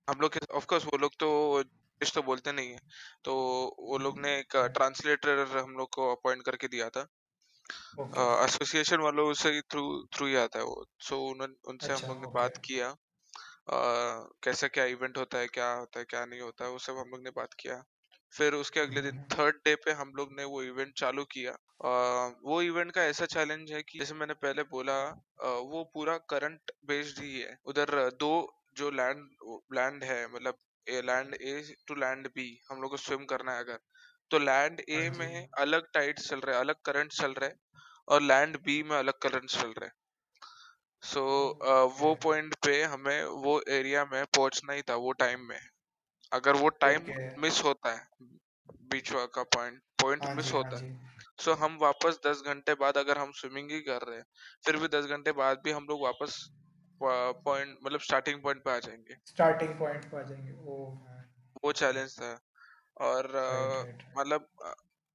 [0.08, 2.78] हम लोग ऑफ़ कोर्स वो लोग तो इंग्लिश तो बोलते नहीं है
[3.24, 3.34] तो
[3.82, 7.06] वो लोग ने एक ट्रांसलेटर हम लोग को अपॉइंट करके दिया था।
[7.96, 9.82] ओके। एसोसिएशन वालों से थ्रू
[10.14, 12.88] थ्रू ही आता है वो। सो उन, उनसे हम अच्छा लोग ने ओके। बात किया।
[12.88, 12.94] अ,
[14.44, 17.10] कैसा क्या इवेंट होता है क्या होता है क्या नहीं होता है वो सब हम
[17.10, 17.82] लोग ने बात किया।
[18.32, 21.90] फिर उसके अगले दिन थर्ड डे पे हम लोग ने वो इवेंट चालू किया। अ,
[22.44, 26.70] वो इवेंट का ऐसा चैलेंज है कि जैसे मैंने पहले बोला अ, वो पूरा करंट
[26.86, 28.32] बेस्ड ही है। उधर दो
[28.74, 29.26] जो लैंड
[29.72, 30.58] लैंड है मतलब
[31.04, 33.78] land A to land B हम लोग को स्विम करना है अगर।
[34.30, 37.58] तो लैंड हाँ ए में अलग टाइड्स चल रहे हैं अलग करंट चल रहे हैं
[38.08, 39.92] और लैंड बी में अलग करंट चल रहे। हैं
[41.02, 41.50] सो ओके
[41.98, 45.58] वो पॉइंट पे हमें वो एरिया में पहुँचना ही था वो टाइम में।
[46.32, 48.06] अगर वो टाइम मिस होता है
[48.90, 50.82] बीच का पॉइंट पॉइंट हाँ मिस हाँ होता है
[51.38, 54.24] सो हम वापस दस घंटे बाद अगर हम स्विमिंग ही कर रहे हैं
[54.66, 56.38] फिर भी दस घंटे बाद भी हम लोग वापस
[57.00, 60.76] पॉइंट मतलब स्टार्टिंग पॉइंट पे आ जाएँगे। स्टार्टिंग पॉइंट पे आ जाएँगे। ओ
[61.64, 62.32] वो चैलेंज था।
[63.00, 63.26] और
[64.14, 64.48] मतलब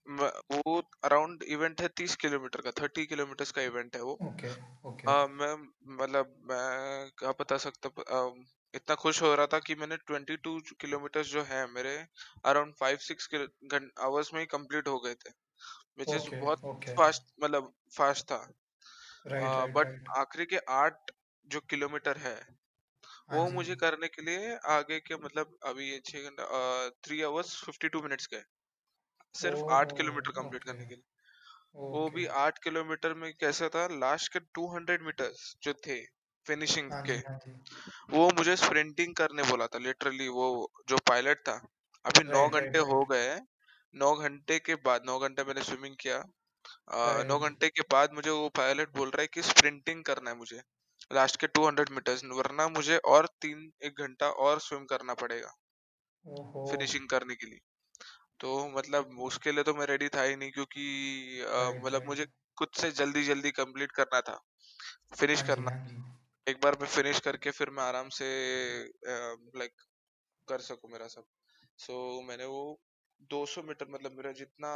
[0.07, 4.49] म- वो अराउंड इवेंट है तीस किलोमीटर का थर्टी किलोमीटर का इवेंट है वो। ओके
[4.85, 5.53] ओके मैं
[5.95, 8.33] मतलब मैं क्या बता सकता अ,
[8.73, 11.95] इतना खुश हो रहा था कि मैंने ट्वेंटी टू किलोमीटर जो है मेरे
[12.45, 13.29] अराउंड फाइव सिक्स
[14.01, 15.31] आवर्स में ही कंप्लीट हो गए थे।
[15.99, 18.43] विच इज़ ओके बहुत ओके फास्ट मतलब फास्ट था।
[19.25, 21.11] राइट राइट बट राइट आखिरी के आठ
[21.47, 22.35] जो किलोमीटर है
[23.25, 26.45] हाँ वो जी मुझे करने के लिए आगे के मतलब अभी ये छह घंटा
[27.03, 28.43] three hours fifty two minutes गए।
[29.35, 31.03] सिर्फ़ आठ किलोमीटर कंप्लीट करने के लिए।
[31.89, 35.99] वो भी आठ किलोमीटर में कैसा था लास्ट के टू हंड्रेड मीटर्स जो थे
[36.45, 37.39] फिनिशिंग हाँ के हाँ
[38.11, 40.47] वो मुझे स्प्रिंटिंग करने बोला था लिटरली वो
[40.89, 41.53] जो पायलट था।
[42.05, 43.35] अभी नौ घंटे हो गए
[43.93, 46.23] नौ घंटे के बाद नौ घंटे मैंने स्विमिंग किया।
[47.25, 50.61] नौ घंटे के बाद मुझे वो पायलट बोल रहा है कि स्प्रिंटिंग करना है मुझे
[51.11, 55.55] लास्ट के 200 मीटर्स वरना मुझे और तीन एक घंटा और स्विम करना पड़ेगा
[56.65, 57.59] फिनिशिंग करने के लिए।
[58.39, 60.85] तो मतलब उसके लिए तो मैं रेडी था ही नहीं क्योंकि
[61.41, 62.25] अ, राइट मतलब राइट मुझे
[62.57, 64.39] खुद से जल्दी जल्दी कंप्लीट करना था
[65.19, 68.25] फिनिश हाँ जी करना। हाँ जी। एक बार मैं फिनिश करके फिर मैं आराम से
[69.55, 69.71] लाइक
[70.47, 71.25] कर सकूँ मेरा सब।
[71.77, 72.81] सो so, मैंने वो
[73.21, 74.71] 200 मीटर मतलब मेरा जितना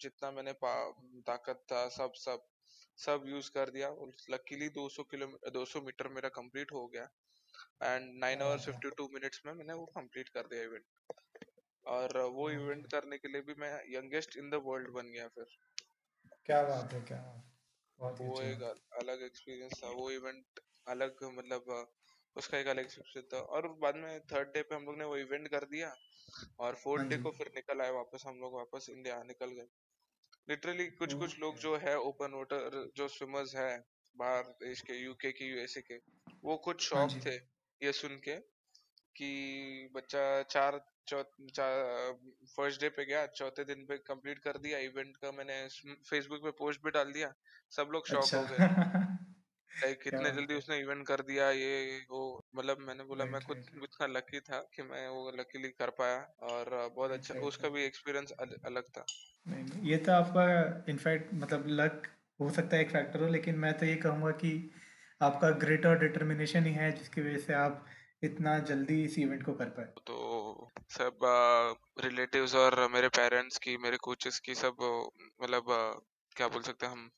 [0.00, 0.94] जितना मैंने पा-
[1.26, 2.44] ताकत था सब सब
[2.96, 3.88] सब यूज़ कर दिया।
[4.30, 7.08] लकीली 200 किलोमीटर 200 मीटर मेरा कंप्लीट हो गया।
[7.82, 10.84] एंड नाइन क्या आवर बात है 52 मिनट्स में मैंने वो कंप्लीट कर दिया इवेंट
[11.86, 15.46] और वो इवेंट करने के लिए भी मैं यंगेस्ट इन द वर्ल्ड बन गया फिर।
[16.46, 17.18] क्या बात है क्या
[17.98, 18.62] बात। वो एक
[19.00, 21.92] अलग एक्सपीरियंस था वो इवेंट अलग मतलब
[22.36, 25.16] उसका एक अलग एक्सपीरियंस था। और बाद में थर्ड डे पे हम लोग ने वो
[25.16, 25.88] इवेंट कर दिया
[26.60, 29.66] और हाँ फोर्थ डे को फिर निकल आए वापस हम लोग वापस इंडिया निकल गए।
[30.48, 33.72] लिटरली कुछ कुछ लोग जो है ओपन वाटर जो स्विमर्स है
[34.16, 35.96] बाहर देश के यूके के यूएसए के
[36.44, 37.34] वो खुद शौक थे
[37.80, 38.36] ये सुन के
[39.16, 39.30] कि
[39.94, 40.78] बच्चा चार
[42.56, 45.68] फ़र्स्ट डे पे गया चौथे दिन पे कंप्लीट कर दिया इवेंट का मैंने
[46.10, 47.34] फेसबुक पे पोस्ट भी डाल दिया
[47.70, 48.58] सब लोग शॉक अच्छा। हो गए।
[49.82, 54.06] लाइक बात जल्दी उसने इवेंट कर दिया ये वो मतलब मैंने बोला मैं खुद इतना
[54.06, 58.30] लकी था कि मैं वो लकीली कर पाया और बहुत अच्छा राइट उसका भी एक्सपीरियंस
[58.30, 59.04] अल, अलग था।
[59.48, 62.02] नहीं नहीं ये तो आपका इनफैक्ट मतलब लक
[62.40, 64.70] हो सकता है एक फैक्टर हो लेकिन मैं तो ये कहूँगा कि
[65.20, 67.86] आपका ग्रिट और डिटर्मिनेशन ही है जिसकी वजह से आप
[68.22, 70.41] इतना जल्दी इस इवेंट को कर पाए। तो
[70.90, 71.24] सब
[71.98, 74.82] रिलेटिव्स और मेरे पेरेंट्स की मेरे कोचेस की सब
[75.42, 75.72] मतलब
[76.36, 77.10] क्या बोल सकते हैं हम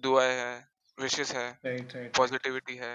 [0.00, 0.56] दुआएँ हैं
[0.98, 2.94] विशेस है राइट राइट पॉजिटिविटी है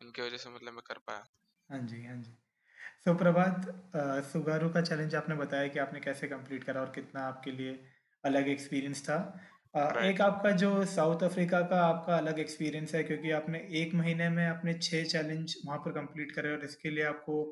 [0.00, 1.24] उनकी वजह से मतलब मैं कर पाया।
[1.70, 2.32] हाँ जी हाँ जी।
[3.04, 3.66] सो प्रभात
[4.26, 7.72] सुगारू का चैलेंज आपने बताया कि आपने कैसे कंप्लीट करा और कितना आपके लिए
[8.24, 9.16] अलग एक्सपीरियंस था।
[9.74, 14.28] अ, एक आपका जो साउथ अफ्रीका का आपका अलग एक्सपीरियंस है क्योंकि आपने एक महीने
[14.30, 17.42] में अपने छः चैलेंज वहाँ पर कंप्लीट करे और इसके लिए आपको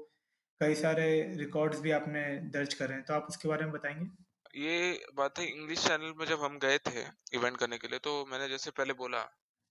[0.60, 4.06] कई सारे रिकॉर्ड्स भी आपने दर्ज करे हैं तो आप उसके बारे में बताएँगे?
[4.56, 7.00] ये बात है इंग्लिश चैनल में जब हम गए थे
[7.34, 9.18] इवेंट करने के लिए तो मैंने जैसे पहले बोला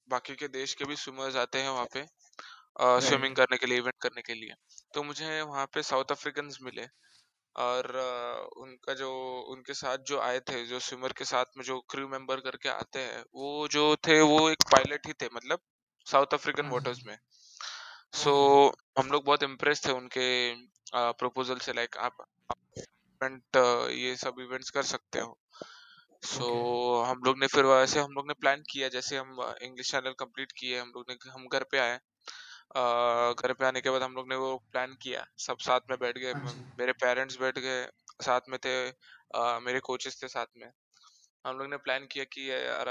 [0.09, 2.05] बाकी के देश के भी स्विमर्स आते हैं वहाँ पे
[3.01, 4.53] स्विमिंग करने के लिए इवेंट करने के लिए।
[4.93, 6.85] तो मुझे वहाँ पे साउथ अफ्रीकन मिले
[7.55, 7.87] और
[8.57, 9.11] उनका जो
[9.51, 12.99] उनके साथ जो आए थे जो स्विमर के साथ में जो क्रू मेंबर करके आते
[12.99, 15.59] हैं वो जो थे वो एक पायलट ही थे मतलब
[16.07, 17.17] साउथ अफ्रीकन हाँ वाटर्स में।
[18.13, 20.27] सो ओके हम लोग बहुत इम्प्रेस थे उनके
[20.95, 22.25] प्रपोजल से लाइक आप
[22.77, 23.57] इवेंट
[23.91, 25.37] ये सब इवेंट्स कर सकते हो।
[26.23, 27.09] सो so, okay.
[27.09, 30.51] हम लोग ने फिर वैसे हम लोग ने प्लान किया जैसे हम इंग्लिश चैनल कंप्लीट
[30.51, 31.99] किए हम लोग ने हम घर पे आए।
[33.33, 36.17] घर पे आने के बाद हम लोग ने वो प्लान किया। सब साथ में बैठ
[36.17, 37.85] गए हाँ मेरे पेरेंट्स बैठ गए
[38.21, 40.71] साथ में थे आ, मेरे कोचेस थे साथ में।
[41.45, 42.89] हम लोग ने प्लान किया कि यार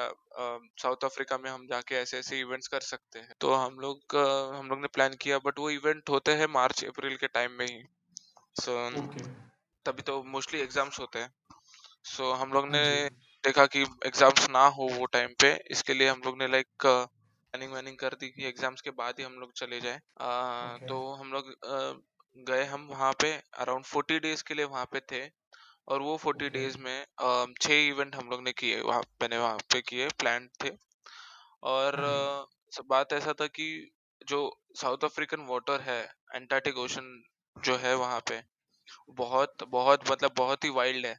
[0.82, 4.16] साउथ अफ्रीका में हम जाके ऐसे ऐसे इवेंट्स कर सकते हैं। तो हम लोग
[4.56, 7.66] हम लोग ने प्लान किया बट वो इवेंट होते हैं मार्च अप्रैल के टाइम में
[7.66, 7.82] ही।
[8.56, 9.20] सो ओके
[9.86, 11.32] तभी तो मोस्टली एग्ज़ाम्स होते हैं।
[12.04, 13.08] सो so, हम लोग ने
[13.44, 17.72] देखा कि एग्ज़ाम्स ना हो वो टाइम पे इसके लिए हम लोग ने लाइक प्लानिंग
[17.72, 21.32] वैनिंग कर दी कि एग्ज़ाम्स के बाद ही हम लोग चले जाए। ओके तो हम
[21.32, 21.54] लोग
[22.36, 25.24] गए हम वहाँ पे अराउंड फोर्टी डेज़ के लिए वहाँ पे थे।
[25.88, 27.04] और वो फोर्टी ओके। डेज़ में
[27.60, 30.70] छह इवेंट हम लोग ने किए वहाँ मैंने वहाँ पे किए प्लान थे।
[31.64, 33.66] और हाँ अ, सब बात ऐसा था कि
[34.22, 34.40] जो
[34.76, 36.00] साउथ अफ्रीकन वाटर है
[36.34, 37.12] एंटार्टिक ओशन
[37.56, 38.42] जो है वहाँ पे
[39.16, 41.16] बहुत बहुत मतलब बहुत ही वाइल्ड है।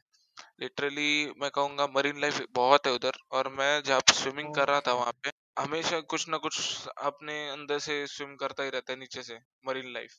[0.60, 1.08] लिटरली
[1.38, 4.94] मैं कहूँगा मरीन लाइफ बहुत है उधर और मैं जब स्विमिंग कर रहा था ओके।
[4.94, 9.22] वहाँ पे हमेशा कुछ ना कुछ अपने अंदर से स्विम करता ही रहता है नीचे
[9.24, 10.16] से मरीन लाइफ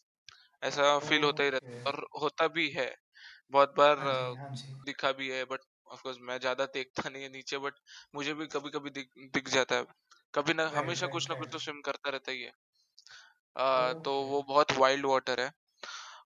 [0.64, 2.88] ऐसा फील होता ही ओके। रहता है और होता भी है।
[3.52, 4.14] बहुत बार हाँ
[4.54, 7.58] जी हाँ जी। दिखा भी है बट ऑफ़ कोर्स मैं ज़्यादा देखता नहीं है नीचे
[7.60, 7.80] बट
[8.16, 9.86] मुझे भी कभी कभी दिख, दिख जाता है।
[10.34, 12.52] कभी ना हमेशा कुछ ना कुछ तो स्विम करता रहता ही है।
[13.56, 15.52] अ, तो वो बहुत वाइल्ड वाटर है।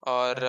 [0.07, 0.43] और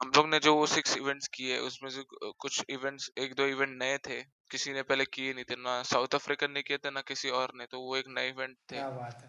[0.00, 2.04] हम लोग ने जो वो सिक्स इवेंट्स किए उसमें से
[2.38, 6.14] कुछ इवेंट्स एक दो इवेंट नए थे। किसी ने पहले किए नहीं थे ना साउथ
[6.14, 8.90] अफ्रीकन ने किए थे ना किसी और ने तो वो एक नए इवेंट थे। क्या
[8.92, 9.28] बात है।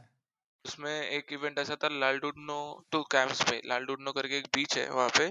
[0.65, 2.59] उसमें एक इवेंट ऐसा था लालडुडनो
[2.91, 5.27] टू कैंप्स पे लालडुडनो करके एक बीच है वहाँ पे।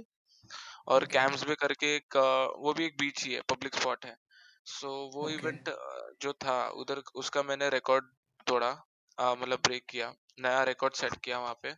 [0.88, 4.06] और ओके कैंप्स पे करके एक अ, वो भी एक बीच ही है पब्लिक स्पॉट
[4.06, 4.16] है।
[4.66, 5.70] सो वो ओके। इवेंट
[6.20, 8.04] जो था उधर उसका मैंने रिकॉर्ड
[8.46, 8.70] तोड़ा
[9.18, 11.74] अ, मतलब ब्रेक किया नया रिकॉर्ड सेट किया वहाँ पे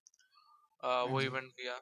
[0.82, 1.80] अ, हाँ वो जी इवेंट किया।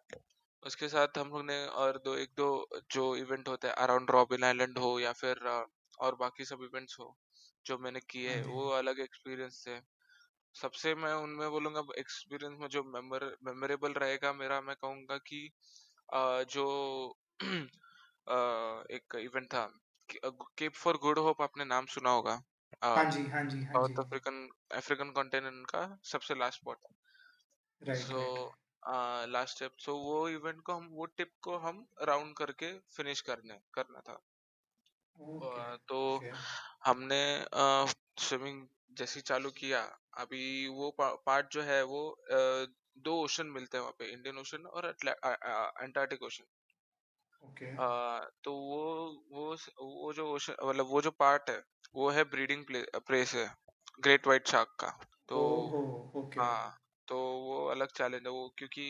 [0.63, 2.49] उसके साथ हम लोग ने और दो एक दो
[2.93, 5.65] जो इवेंट होते हैं अराउंड रॉबिन आइलैंड हो या फिर अ,
[5.99, 7.17] और बाकी सब इवेंट्स हो
[7.67, 9.81] जो मैंने किए हाँ जी वो अलग एक्सपीरियंस थे।
[10.55, 15.41] सबसे मैं उनमें बोलूँगा एक्सपीरियंस में जो मेमोरेबल रहेगा मेरा मैं कहूँगा कि
[16.49, 16.65] जो
[18.93, 19.67] एक इवेंट था
[20.09, 22.41] केप फॉर गुड होप आपने नाम सुना होगा।
[22.89, 24.41] हाँ जी हाँ जी हाँ जी। साउथ अफ्रीकन
[24.75, 26.87] अफ्रीकन कॉन्टिनेंट का सबसे last spot
[27.83, 28.21] right so
[29.29, 33.61] last step so वो इवेंट को हम वो टिप को हम राउंड करके फिनिश करने
[33.75, 34.21] करना था।
[35.39, 36.31] अ, तो ओके
[36.85, 37.21] हमने
[38.19, 39.81] स्विमिंग जैसे चालू किया
[40.19, 42.03] अभी वो पार्ट जो है वो
[43.05, 46.45] दो ओशन मिलते हैं वहाँ पे इंडियन ओशन और अंटार्कटिक ओशन।
[47.43, 47.71] ओके।
[48.45, 48.83] तो वो
[49.33, 49.45] वो
[49.81, 51.59] वो जो ओशन मतलब वो जो पार्ट है
[51.95, 52.65] वो है ब्रीडिंग
[53.07, 53.47] प्लेस है
[54.01, 54.89] ग्रेट व्हाइट शार्क का।
[55.29, 55.41] तो
[56.33, 56.79] हाँ
[57.09, 58.87] तो वो अलग चैलेंज है वो क्योंकि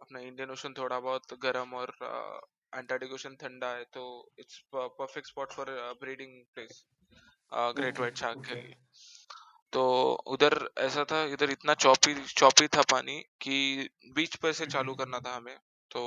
[0.00, 4.04] अपना इंडियन ओशन थोड़ा बहुत गर्म और अंटार्कटिक ओशन ठंडा है तो
[4.38, 5.70] it's perfect spot for
[6.00, 6.84] breeding place
[7.76, 8.74] great white shark के लिए।
[9.76, 9.82] तो
[10.28, 13.56] उधर ऐसा था इधर इतना चौपी चौपी था पानी कि
[14.14, 15.56] बीच पर से चालू करना था हमें।
[15.90, 16.02] तो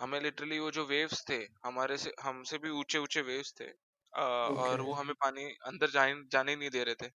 [0.00, 4.22] हमें लिटरली वो जो वेव्स थे हमारे से हमसे भी ऊँचे ऊँचे वेव्स थे अ,
[4.46, 7.10] ओके और वो हमें पानी अंदर जाने जाने नहीं दे रहे थे।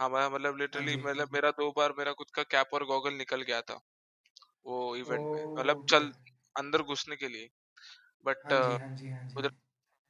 [0.00, 3.14] हमारा मतलब हाँ लिटरली जी मतलब मेरा दो बार मेरा खुद का कैप और गॉगल
[3.16, 3.80] निकल गया था
[4.66, 6.12] वो इवेंट में। मतलब चल
[6.56, 7.48] अंदर घुसने के लिए।
[8.26, 9.50] बट हाँ जी हाँ जी हाँ जी। उधर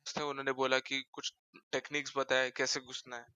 [0.06, 1.32] से उन्होंने बोला कि कुछ
[1.72, 3.26] टेक्निक्स बताए कैसे घुसना है।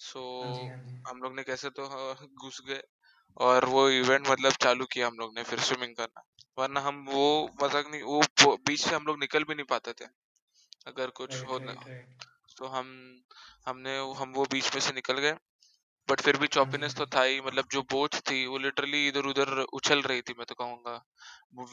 [0.00, 2.80] सो हाँ जी हाँ जी। हम लोग ने कैसे तो हाँ, घुस गए
[3.40, 6.22] और वो इवेंट मतलब चालू किया हम लोग ने फिर स्विमिंग करना।
[6.58, 7.24] वरना हम वो
[7.62, 10.04] मज़ाक नहीं वो बीच से हम लोग निकल भी नहीं पाते थे
[10.86, 12.08] अगर कुछ राइट हो न, राइट राइट
[12.56, 12.88] तो हम
[13.66, 15.34] हमने हम वो बीच में से निकल गए।
[16.08, 19.06] बट फिर भी हाँ जी। चौपीनेस तो था ही मतलब जो बोट थी वो लिटरली
[19.08, 20.94] इधर उधर उछल रही थी मैं तो कहूँगा।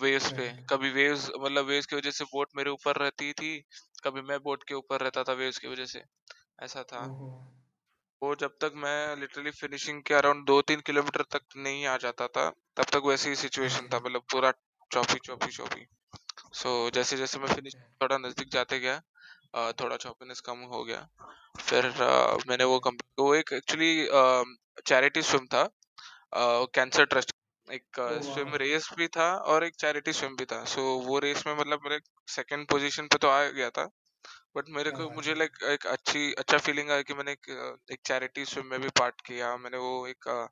[0.02, 3.58] वेव्स पे राइट कभी वेव्स मतलब वेव्स की वजह से बोट मेरे ऊपर रहती थी
[4.04, 6.04] कभी मैं बोट के ऊपर रहता था वेव्स की वजह से
[6.62, 7.30] ऐसा था। ओहो।
[8.24, 12.28] वो जब तक मैं लिटरली फिनिशिंग के अराउंड दो तीन किलोमीटर तक नहीं आ जाता
[12.36, 12.44] था
[12.78, 14.52] तब तक वैसी ही सिचुएशन था मतलब पूरा
[14.92, 15.86] चौपी चौपी चौपी
[16.54, 21.02] सो so, जैसे जैसे मैं फिनिश थोड़ा नज़दीक जाते गया थोड़ा चौपीनेस कम हो गया.
[21.60, 21.88] फिर
[22.50, 23.92] मैंने वो कम वो एक एक्चुअली
[24.88, 25.68] चैरिटी स्विम था
[26.78, 27.34] कैंसर ट्रस्ट
[27.68, 28.00] एक
[28.30, 30.64] स्विम रेस भी था और एक चैरिटी स्विम भी था.
[30.66, 32.00] सो so, वो रेस में मतलब मेरे
[32.38, 33.88] सेकंड पोजीशन पे तो आ गया था.
[34.56, 37.32] बट मेरे क्या को बात मुझे है लाइक एक अच्छी अच्छा फीलिंग आया कि मैंने
[37.34, 40.48] एक अ, एक चैरिटी स्विम में भी पार्ट किया। मैंने वो एक अ,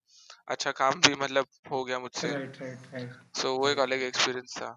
[0.49, 4.01] अच्छा काम भी मतलब हो गया मुझसे। राइट राइट राइट सो वो एक राइट अलग
[4.03, 4.69] एक्सपीरियंस था।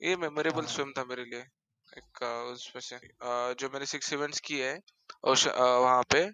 [0.00, 1.40] ये मेमोरेबल स्विम था मेरे लिए।
[1.92, 4.80] एक अ, उसमें से अ, जो मैंने सिक्स इवेंट्स किए हैं
[5.28, 6.24] उस अ, वहाँ पे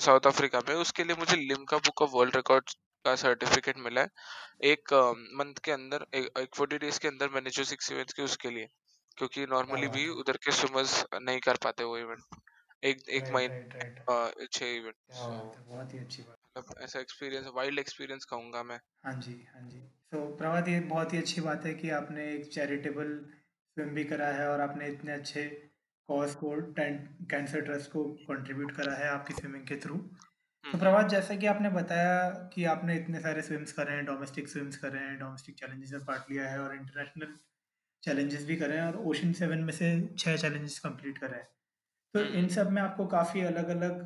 [0.00, 2.70] साउथ अफ्रीका में उसके लिए मुझे Limca book of world record
[3.04, 4.08] का सर्टिफिकेट मिला है।
[4.66, 4.92] एक
[5.34, 8.50] मंथ के अंदर एक, एक फोर्टी डेज़ के अंदर मैंने जो सिक्स इवेंट्स किए उसके
[8.50, 8.68] लिए।
[9.18, 12.40] क्योंकि नॉर्मली भी उधर के स्विमर्स नहीं कर पाते वो इवेंट
[12.82, 14.96] एक एक महीने छह इवेंट
[15.52, 19.60] है बहुत ही अच्छी बात। मतलब ऐसा एक्सपीरियंस वाइल्ड एक्सपीरियंस कहूँगा मैं। हाँ जी हाँ
[19.62, 19.78] जी।
[20.12, 23.12] तो प्रभात ये बहुत ही अच्छी बात है कि आपने एक चैरिटेबल
[23.76, 25.44] स्विम भी करा है और आपने इतने अच्छे
[26.08, 29.96] कॉज़ को कैंसर ट्रस्ट को कंट्रीब्यूट करा है आपकी स्विमिंग के थ्रू।
[30.64, 34.76] तो प्रभात जैसा कि आपने बताया कि आपने इतने सारे स्विम्स करे हैं, डोमेस्टिक स्विम्स
[34.78, 37.34] करे हैं, डोमेस्टिक चैलेंजेस में पार्ट लिया है और इंटरनेशनल
[38.04, 39.88] चैलेंजेस भी करे हैं और ओशन सेवन में से
[40.18, 41.48] 6 चैलेंजेस कंप्लीट करे हैं।
[42.14, 44.02] तो इन सब में आपको काफ़ी अलग-अलग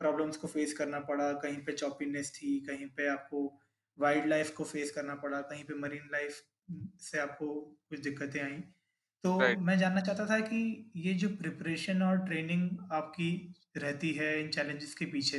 [0.00, 3.40] प्रॉब्लम्स को फेस करना पड़ा, कहीं पे चॉपीनेस थी, कहीं पे आपको
[3.98, 6.42] वाइल्ड लाइफ को फेस करना पड़ा, कहीं पे मरीन लाइफ
[7.00, 7.48] से आपको
[7.88, 8.56] कुछ दिक्कतें आई
[9.24, 13.30] तो। मैं जानना चाहता था कि ये जो प्रिपरेशन और ट्रेनिंग आपकी
[13.76, 15.38] रहती है इन चैलेंजेस के पीछे,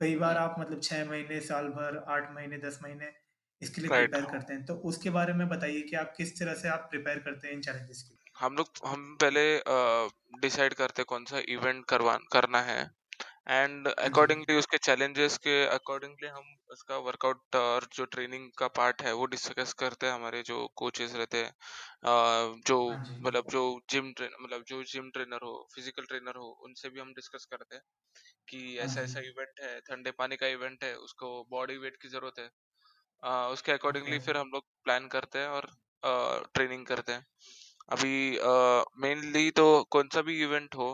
[0.00, 3.12] कई बार आप मतलब 6 महीने, साल भर, आठ महीने, 10 महीने
[3.62, 6.54] इसके लिए राइट। प्रिपेयर करते हैं। तो उसके बारे में बताइए कि आप किस तरह
[6.56, 8.24] से आप प्रिपेयर करते हैं इन चैलेंजेस के लिए?
[8.36, 9.42] हम लोग हम पहले
[10.40, 12.78] डिसाइड करते कौन-सा इवेंट करवान करना है
[13.50, 18.68] एंड हाँ जी। अकॉर्डिंगली उसके चैलेंजेस के अकॉर्डिंगली हम उसका वर्कआउट और जो ट्रेनिंग का
[18.76, 23.18] पार्ट है वो डिस्कस करते हैं हमारे जो कोचेस रहते हैं अ, जो हाँ जी।
[23.20, 27.12] मतलब जो जिम ट्रेन मतलब जो जिम ट्रेनर हो फ़िज़िकल ट्रेनर हो उनसे भी हम
[27.14, 27.82] डिस्कस करते हैं
[28.48, 31.96] कि हाँ ऐसा जी। ऐसा इवेंट है ठंडे पानी का इवेंट है उसको बॉडी वेट
[32.02, 32.50] की ज़रूरत है
[33.22, 35.70] अ, उसके ओके। अकॉर्डिंगली फिर हम लोग प्लान करते हैं और
[36.54, 37.24] ट्रेनिंग करते हैं
[37.90, 38.14] अभी
[39.02, 40.88] मेनली तो कौन सा भी इवेंट हो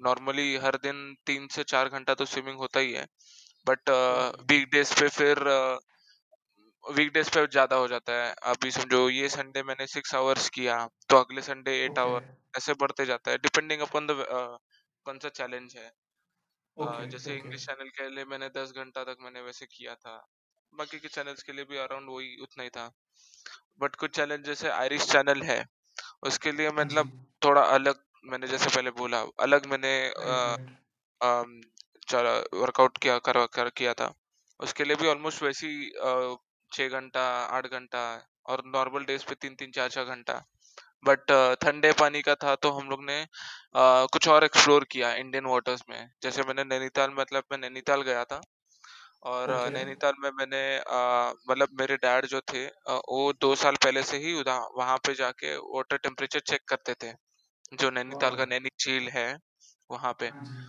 [0.00, 3.06] नॉर्मली हर दिन तीन से चार घंटा तो स्विमिंग होता ही है
[3.66, 5.44] बट ओके। वीकडेज पे फिर
[6.84, 10.76] वीकडेज पे ज़्यादा हो जाता है अभी समझो ये संडे मैंने सिक्स आवर्स किया
[11.10, 12.20] तो अगले संडे एट ओके। आवर
[12.54, 14.16] ऐसे बढ़ते जाता है डिपेंडिंग अपॉन द
[15.06, 15.86] कौन सा चैलेंज है
[16.76, 19.94] अ, ओके, जैसे ओके। इंग्लिश चैनल के लिए मैंने दस घंटा तक मैंने वैसे किया
[19.96, 20.16] था
[20.72, 22.90] बाकी के चैनल्स के लिए भी अराउंड वही उतना ही था।
[23.80, 25.64] बट कुछ चैनल जैसे आयरिश चैनल है
[26.22, 27.10] उसके लिए हाँ मतलब
[27.42, 30.70] थोड़ा अलग मैंने जैसे पहले बोला अलग मैंने राइट,
[31.20, 34.12] राइट। वर्कआउट किया कर, कर किया था।
[34.60, 35.70] उसके लिए भी ऑलमोस्ट वैसी
[36.72, 37.22] छः घंटा
[37.56, 38.02] आठ घंटा
[38.46, 40.34] और नॉर्मल डेज़ पे तीन तीन चार चार घंटा।
[41.04, 43.26] बट ठंडे पानी का था तो हम लोग ने
[43.76, 48.40] कुछ और एक्सप्लोर किया इंडियन वाटर्स में। जैसे मैंने नैनीताल मतलब मैं नैनीताल गया था।
[49.22, 53.54] और अ, ओके, नैनीताल में मैंने अ, मतलब मेरे डैड जो थे अ, वो दो
[53.56, 57.12] साल पहले से ही उधर वहाँ पे जाके वाटर टेम्परेचर चेक करते थे
[57.76, 58.36] जो नैनीताल!
[58.36, 59.28] का नैनी झील है
[59.90, 60.60] वहाँ पे हाँ जी।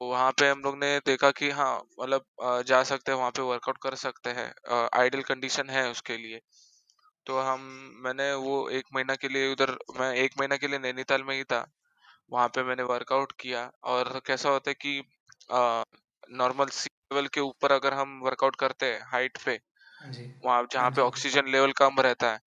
[0.00, 3.42] वहाँ पे हम लोग ने देखा कि हाँ मतलब अ, जा सकते हैं वहाँ पे
[3.42, 4.46] वर्कआउट कर सकते हैं
[4.94, 6.40] आइडियल कंडीशन है उसके लिए
[7.26, 7.60] तो हम
[8.04, 11.44] मैंने वो एक महीना के लिए उधर मैं एक महीना के लिए नैनीताल में ही
[11.46, 11.66] था
[12.32, 15.00] वहाँ पे मैंने वर्कआउट किया और कैसा होता है कि
[16.32, 19.60] नॉर्मल सी लेवल के ऊपर अगर हम वर्कआउट करते हैं हाइट पे
[19.94, 20.10] हाँ
[20.44, 22.38] वहाँ हाँ जहाँ पे ऑक्सीजन लेवल कम रहता है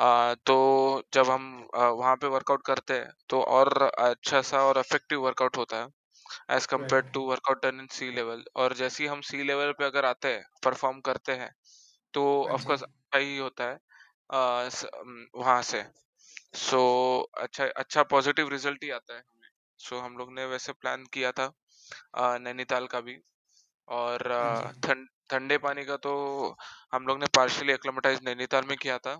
[0.00, 1.44] आ, तो जब हम
[1.76, 5.88] वहाँ पे वर्कआउट करते हैं तो और अच्छा सा और इफ़ेक्टिव वर्कआउट होता है
[6.50, 9.84] as compare to workout done in sea level और जैसे ही हम सी लेवल पे
[9.84, 11.50] अगर आते हैं परफॉर्म करते हैं
[12.14, 13.78] तो हाँ ऑफ़ जी। कोर्स अच्छा ही होता है
[14.32, 14.86] आ, स,
[15.36, 15.84] वहाँ से।
[16.56, 19.48] सो so, अच्छा अच्छा पॉजिटिव रिज़ल्ट ही आता है हमें।
[19.80, 21.52] सो हम लोग ने वैसे प्लान किया था
[22.40, 23.18] नैनीताल का भी।
[23.88, 26.12] और हाँ जी। आ, ठंड ठंडे पानी का तो
[26.92, 29.16] हम लोग ने पार्शियली एक्लेमेटाइज नैनीताल में किया था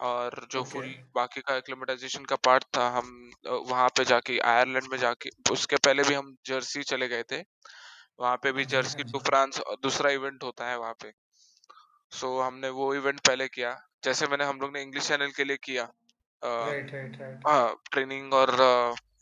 [0.00, 3.10] और जो ओके। फुल बाकी का एक्लेमेटाइजेशन का पार्ट था हम
[3.46, 7.42] अ, वहाँ पे जाके आयरलैंड में जाके उसके पहले भी हम जर्सी चले गए थे
[8.20, 10.94] वहाँ पे भी हाँ जी, जर्सी हाँ टू जी। फ्रांस दूसरा इवेंट होता है वहाँ
[11.02, 11.12] पे
[12.12, 15.56] सो हमने वो इवेंट पहले किया जैसे मैंने हम लोग ने इंग्लिश चैनल के लिए
[15.64, 15.88] किया
[16.42, 18.50] राइट, राइट, राइट। हाँ ट्रेनिंग और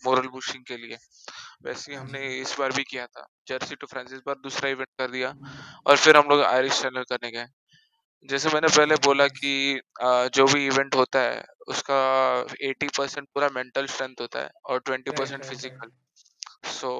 [0.05, 0.97] मोरल बूस्टिंग के लिए।
[1.65, 4.71] वैसे ही हाँ हमने इस बार भी किया था। जर्सी टू फ्रांस इस बार दूसरा
[4.71, 5.35] इवेंट कर दिया
[5.87, 7.47] और फिर हम लोग आयरिश चैनल करने गए।
[8.29, 9.81] जैसे मैंने पहले बोला नाइस। कि
[10.35, 11.99] जो। भी इवेंट होता है उसका
[12.65, 15.91] 80% पूरा मेंटल स्ट्रेंथ होता है और right, 20% right, physical
[16.71, 16.93] so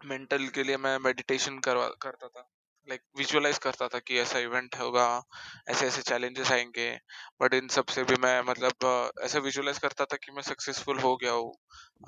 [0.00, 2.48] mental के लिए मैं मेडिटेशन करवा करता था।
[2.88, 5.06] लाइक विजुअलाइज करता था कि ऐसा इवेंट होगा
[5.68, 6.90] ऐसे ऐसे चैलेंजेस आएँगे।
[7.40, 11.16] बट इन सबसे भी मैं मतलब अ, ऐसा विजुअलाइज करता था कि मैं सक्सेसफुल हो
[11.16, 11.52] गया हूँ।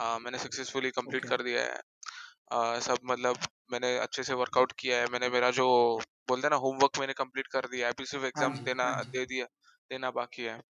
[0.01, 1.81] अ, मैंने सक्सेसफुली कंप्लीट ओके। कर दिया है।
[2.53, 3.39] अ, सब मतलब
[3.73, 5.67] मैंने अच्छे से वर्कआउट किया है। मैंने मेरा जो
[6.29, 8.85] बोलते हैं ना होमवर्क मैंने कंप्लीट कर दिया है। अभी सिर्फ़ हाँ एग्ज़ाम जी, देना
[8.85, 9.47] हाँ जी। दे दिया
[9.91, 10.61] देना बाकी है।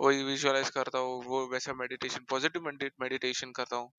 [0.00, 2.68] वही विजुअलाइज करता हूँ वो वैसा मेडिटेशन पॉजिटिव
[3.00, 3.90] मेडिटेशन करता हूँ।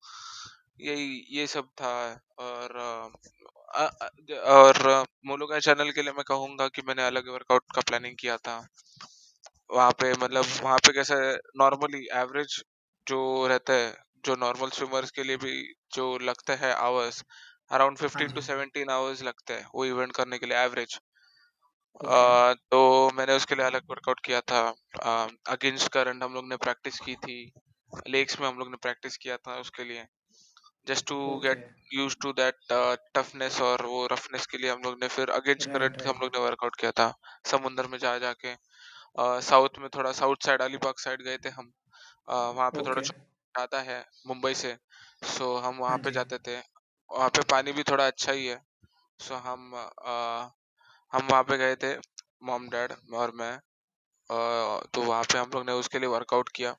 [0.80, 1.92] यही ये सब था।
[2.40, 2.78] और
[3.68, 7.80] अ, अ, अ, और मोलोगा चैनल के लिए मैं कहूँगा कि मैंने अलग वर्कआउट का
[7.80, 8.58] प्लानिंग किया था
[9.70, 12.62] वहाँ पे मतलब वहाँ पे कैसा है नॉर्मली एवरेज
[13.06, 13.94] जो रहता है
[14.24, 15.54] जो नॉर्मल स्विमर्स के लिए भी
[15.94, 17.22] जो लगता है आवर्स
[17.70, 20.98] अराउंड हाँ फिफ्टीन टू जी। सेवेंटीन आवर्स लगते हैं वो इवेंट करने के लिए एवरेज
[22.00, 24.60] ओके। तो मैंने उसके लिए अलग वर्कआउट किया था
[25.48, 27.38] अगेंस्ट करंट हम लोग ने प्रैक्टिस की थी
[28.08, 30.06] लेक्स में हम लोग ने प्रैक्टिस किया था उसके लिए
[30.86, 31.16] just to.
[31.40, 31.64] Get
[31.94, 32.72] use to that
[33.14, 36.40] toughness और वो रफनेस के लिए हम लोग ने फिर अगेंस्ट करंट हम। लोग ने
[36.40, 37.12] वर्कआउट किया था
[37.46, 38.54] समुंदर में जा जाके
[39.42, 41.72] साउथ में थोड़ा साउथ साइड अलीबाग साइड गए थे हम
[42.28, 44.76] वहाँ पे थोड़ा। ज़्यादा है मुंबई से
[45.26, 46.56] सो हम वहाँ हाँ पे जी। जाते थे
[47.10, 48.60] वहाँ पे पानी भी थोड़ा अच्छा ही है
[49.20, 49.70] सो हम
[51.12, 51.94] हम वहाँ पे गए थे
[52.42, 53.58] मॉम डैड और मैं
[54.94, 56.74] तो वहाँ पे हम लोग ने उसके लिए वर्कआउट किया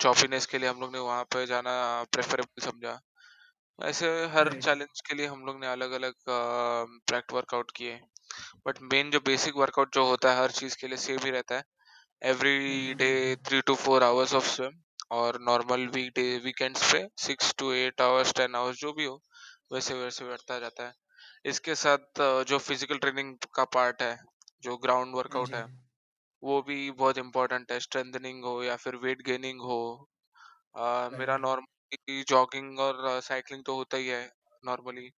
[0.00, 1.72] चॉपीनेस के लिए हम लोग ने वहाँ पे जाना
[2.12, 3.00] प्रेफरेबल समझा
[3.78, 7.98] ऐसे हर राइट। चैलेंज के लिए हम लोग ने अलग अलग प्रैक्ट वर्कआउट किए
[8.66, 11.56] बट मेन जो बेसिक वर्कआउट जो होता है हर चीज़ के लिए सेम ही रहता
[11.56, 11.64] है
[12.22, 13.10] every day.
[13.46, 14.80] Three to four hours of swim
[15.12, 19.20] और नॉर्मल वीक डे वीकेंड्स पे six to eight hours ten hours जो भी हो
[19.72, 20.94] वैसे वैसे बढ़ता जाता है
[21.44, 24.16] इसके साथ अ, जो फ़िज़िकल ट्रेनिंग का पार्ट है
[24.62, 25.66] जो ग्राउंड वर्कआउट जी। है
[26.42, 29.80] वो भी बहुत इंपॉर्टेंट है स्ट्रेंथनिंग हो या फिर वेट गेनिंग हो
[30.76, 31.64] अ, मेरा राइट।
[32.28, 34.24] जॉगिंग और साइकिलिंग तो होता ही है
[34.64, 35.10] normally.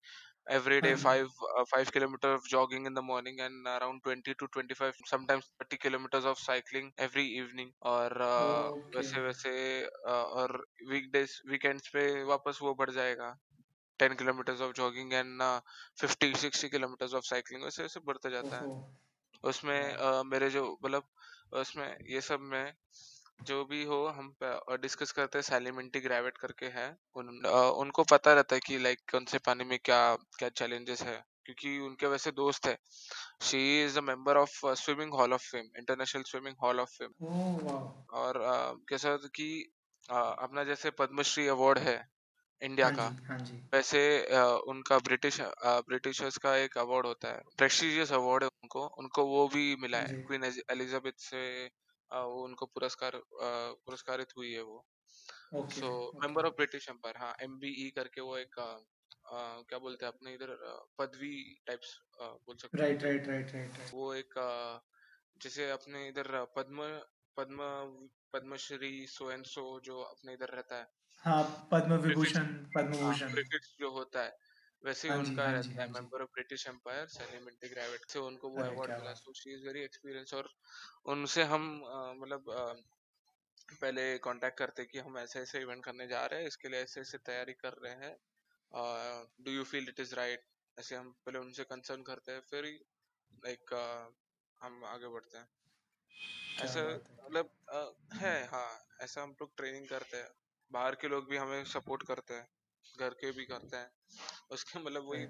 [0.47, 1.03] Every day hmm.
[1.03, 1.29] Five
[1.70, 5.77] five kilometre of jogging in the morning and around twenty to twenty five sometimes thirty
[5.77, 7.70] kilometre of cycling every evening.
[7.85, 8.18] और
[8.97, 9.55] वैसे वैसे
[10.09, 10.57] और
[10.89, 13.35] वीकडेज वीकेंड्स पे वापस वो बढ़ जाएगा।
[14.01, 15.43] Ten kilometre of jogging and
[16.01, 18.95] fifty sixty kilometre of cycling वैसे वैसे बढ़ता जाता है।
[19.45, 21.09] उसमें हम्म। मेरे जो मतलब
[21.55, 22.72] उसमें ये सब में
[23.41, 24.34] जो भी हो हम
[24.80, 29.01] डिस्कस करते हैं सैलिमेंटी ग्रेविट करके है उन अ, उनको पता रहता है कि लाइक
[29.11, 30.01] कौन से पानी में क्या
[30.39, 32.76] क्या चैलेंजेस है क्योंकि उनके वैसे दोस्त है
[33.45, 37.14] she is a member of swimming hall of fame international swimming hall of fame
[37.62, 37.87] oh!
[38.12, 39.49] और अ, कैसा होता है कि
[40.09, 41.97] अ, अपना जैसे पद्मश्री अवार्ड है
[42.62, 45.41] इंडिया हाँ का जी, हाँ जी। वैसे अ, उनका ब्रिटिश
[45.89, 50.05] ब्रिटिशर्स का एक अवार्ड होता है प्रेस्टिजियस अवार्ड है उनको उनको वो भी मिला हाँ
[50.05, 51.43] जी। क्वीन एलिजाबेथ से
[52.11, 54.84] वो उनको पुरस्कार पुरस्कारित हुई है वो।
[55.70, 55.88] So
[56.18, 58.68] member of British Empire हाँ एमबीई करके वो एक अ,
[59.64, 60.54] क्या बोलते हैं अपने इधर
[60.98, 61.34] पदवी
[61.66, 64.80] टाइप्स बोल सकते राइट, राइट, राइट, राइट। वो एक अ,
[65.36, 66.88] जैसे अपने इधर पद्म
[67.36, 67.70] पद्म
[68.32, 70.86] पद्मश्री सो एंड सो जो अपने इधर रहता है।
[71.24, 71.42] हाँ,
[71.72, 73.36] पद्म विभूषण, पद्म हाँ भूषण।
[73.74, 74.36] जो होता है।
[74.85, 78.49] वैसे ही हाँ उनका हाँ रहता है मेंबर ऑफ़ ब्रिटिश एम्पायर सेलिमेंटी ग्रेविट से उनको
[78.51, 80.49] वो अवार्ड मिला। So she is very experience और
[81.09, 81.66] उनसे हम
[82.18, 82.51] मतलब
[83.72, 87.01] पहले कांटेक्ट करते कि हम ऐसे ऐसे इवेंट करने जा रहे हैं इसके लिए ऐसे
[87.01, 88.16] ऐसे तैयारी कर रहे हैं।
[89.41, 90.45] Do you feel it is right
[90.79, 92.64] ऐसे हम पहले उनसे कंसर्न करते हैं फिर
[93.45, 93.74] लाइक
[94.61, 95.49] हम आगे बढ़ते हैं।
[96.59, 97.51] ऐसे मतलब
[98.14, 98.68] है हाँ
[99.01, 100.29] ऐसा हम लोग ट्रेनिंग करते हैं।
[100.70, 102.47] बाहर के लोग भी हमें सपोर्ट करते हैं
[102.95, 103.91] घर के भी करते हैं।
[104.51, 105.26] उसके मतलब वही।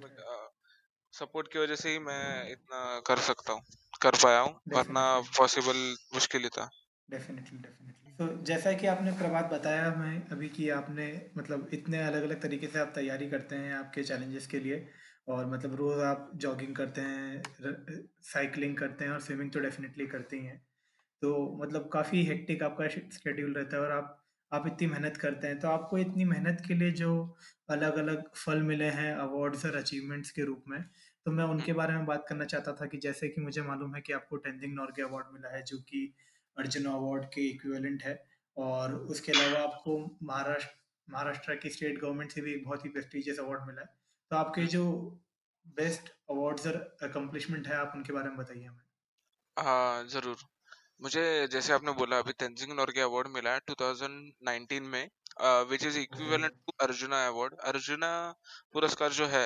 [1.12, 3.62] सपोर्ट की वजह से ही मैं इतना कर सकता हूँ
[4.02, 6.70] कर पाया हूँ वरना पॉसिबल मुश्किल ही था
[7.10, 12.42] डेफ़िनिटली, डेफ़िनिटली। तो जैसा कि आपने प्रभात बताया हमें अभी कि आपने मतलब इतने अलग-अलग
[12.42, 14.88] तरीके से आप तैयारी करते हैं आपके चैलेंजेस के लिए
[15.28, 17.42] और मतलब रोज़ आप जॉगिंग करते हैं,
[18.22, 20.66] साइकिलिंग करते हैं और स्विमिंग तो डेफ़िनिटली करते ही हैं।
[21.22, 25.58] तो मतलब काफ़ी हेक्टिक आपका शेड्यूल रहता है और आप आप इतनी मेहनत करते हैं,
[25.60, 27.10] तो आपको इतनी मेहनत के लिए जो
[27.68, 30.82] अलग-अलग फल मिले हैं अवार्ड्स और अचीवमेंट्स के रूप में,
[31.26, 33.94] तो मैं हम्म, उनके बारे में बात करना चाहता था कि जैसे कि मुझे मालूम
[33.94, 36.04] है कि आपको तेंजिंग नोर्गे अवार्ड मिला है, जो कि
[36.56, 38.14] अर्जुन अवार्ड के इक्विवेलेंट है
[38.56, 40.74] और उसके अलावा आपको महाराष्ट्र
[41.08, 43.88] महाराष्ट्र की स्टेट गवर्नमेंट से भी एक बहुत ही प्रेस्टिजियस अवार्ड मिला है।
[44.30, 44.84] तो आपके हम्म, जो
[45.76, 48.82] बेस्ट अवार्ड्स और अकम्प्लिशमेंट है, आप उनके बारे में बताइए हमें?
[49.56, 50.36] हाँ ज़रूर
[51.00, 55.08] मुझे जैसे आपने बोला अभी तेंजिंग नोर्गे अवार्ड मिला है 2019 में
[55.70, 55.98] which is!
[55.98, 57.54] Equivalent to Arjuna award.
[57.64, 58.10] Arjuna
[58.74, 59.44] पुरस्कार जो है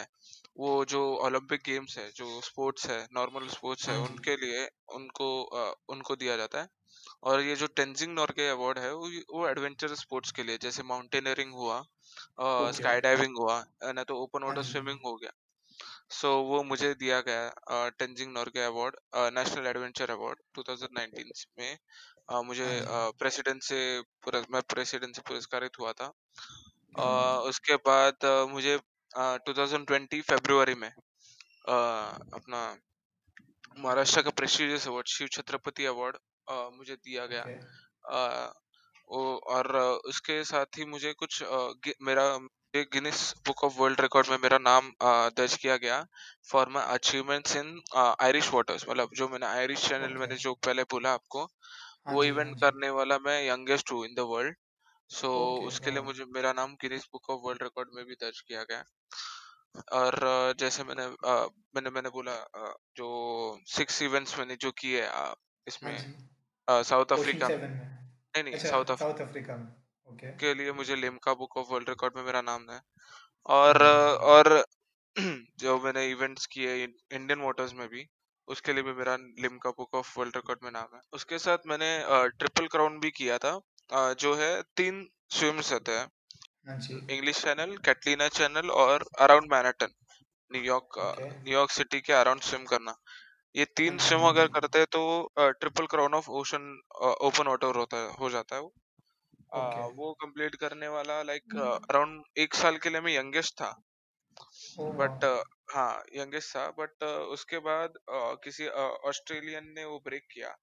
[0.59, 5.31] वो जो ओलंपिक गेम्स है जो स्पोर्ट्स है नॉर्मल स्पोर्ट्स है हाँ उनके लिए उनको
[5.45, 6.69] अ, उनको दिया जाता है।
[7.25, 11.53] और ये जो तेंजिंग नोर्गे अवार्ड है वो वो एडवेंचर स्पोर्ट्स के लिए जैसे माउंटेनियरिंग
[11.55, 11.83] हुआ
[12.59, 15.33] ओके। स्काई डाइविंग हुआ ना तो ओपन वाटर स्विमिंग हो गया।
[16.11, 18.97] सो so, वो मुझे दिया गया Tenzing Norgay award
[19.35, 21.77] national adventure award 2019 में
[22.29, 23.79] अ, मुझे हाँ। प्रेसिडेंट से
[24.25, 26.13] पुरस, मैं प्रेसिडेंट से पुरस्कारित हुआ था
[26.95, 27.41] है!
[27.45, 31.73] उसके बाद अ, मुझे अ, 2020 फरवरी में अ,
[32.35, 32.63] अपना
[33.77, 36.17] महाराष्ट्र का prestigious award Shiv Chhatrapati award
[36.75, 37.43] मुझे दिया गया।
[38.07, 38.53] अ,
[39.09, 41.49] वो और उसके साथ ही मुझे कुछ अ,
[42.75, 45.99] गि- मेरा बुक ऑफ़ वर्ल्ड रिकॉर्ड में मेरा नाम अ, दर्ज किया गया
[46.49, 51.12] for my achievements in Irish waters मतलब जो मैंने आयरिश चैनल। मैंने जो पहले बोला
[51.14, 51.45] आपको
[52.01, 54.57] हाँ वो जी, हाँ इवेंट जी। करने वाला मैं यंगेस्ट हूँ in the world
[55.11, 56.05] so okay, उसके लिए वाओ!
[56.05, 58.85] मुझे मेरा नाम Guinness book of world record में भी दर्ज किया गया
[59.93, 63.09] और अ, जैसे मैंने अ, मैंने मैंने बोला अ, जो
[63.68, 65.35] सिक्स इवेंट्स मैंने जो किए अ,
[65.79, 66.07] हाँ इसमें जी।
[66.85, 67.87] साउथ ओशन अफ्रीका में 7 में।
[68.35, 69.68] नहीं नहीं अच्छा, साउथ साउथ अफ्रीका में।
[70.39, 72.81] के लिए मुझे Limca book of world record में मेरा नाम है।
[73.47, 74.65] और हाँ जी। और
[75.61, 78.07] जो मैंने इवेंट्स किए इंडियन वाटर्स में भी
[78.49, 81.91] उसके लिए भी मेरा Limca book of world record में नाम है। उसके साथ मैंने
[82.39, 83.61] ट्रिपल क्राउन भी किया था।
[84.21, 86.07] जो है तीन स्विम्स रहते हैं।
[86.69, 86.77] हाँ
[87.11, 89.93] इंग्लिश चैनल कैटलीना चैनल और around Manhattan
[90.51, 90.99] New York
[91.47, 92.95] New York city के अराउंड स्विम करना।
[93.55, 95.03] ये तीन स्विम हाँ अगर करते हैं तो
[95.39, 96.71] triple crown of ocean
[97.23, 98.73] open water होता है हो जाता है वो।
[99.53, 103.73] वो कंप्लीट करने वाला लाइक अराउंड एक साल के लिए मैं यंगेस्ट था।
[104.79, 105.25] ओ वाह बट
[105.69, 108.69] हाँ यंगेस्ट था बट उसके बाद अ, किसी
[109.09, 110.55] ऑस्ट्रेलियन ने वो ब्रेक किया।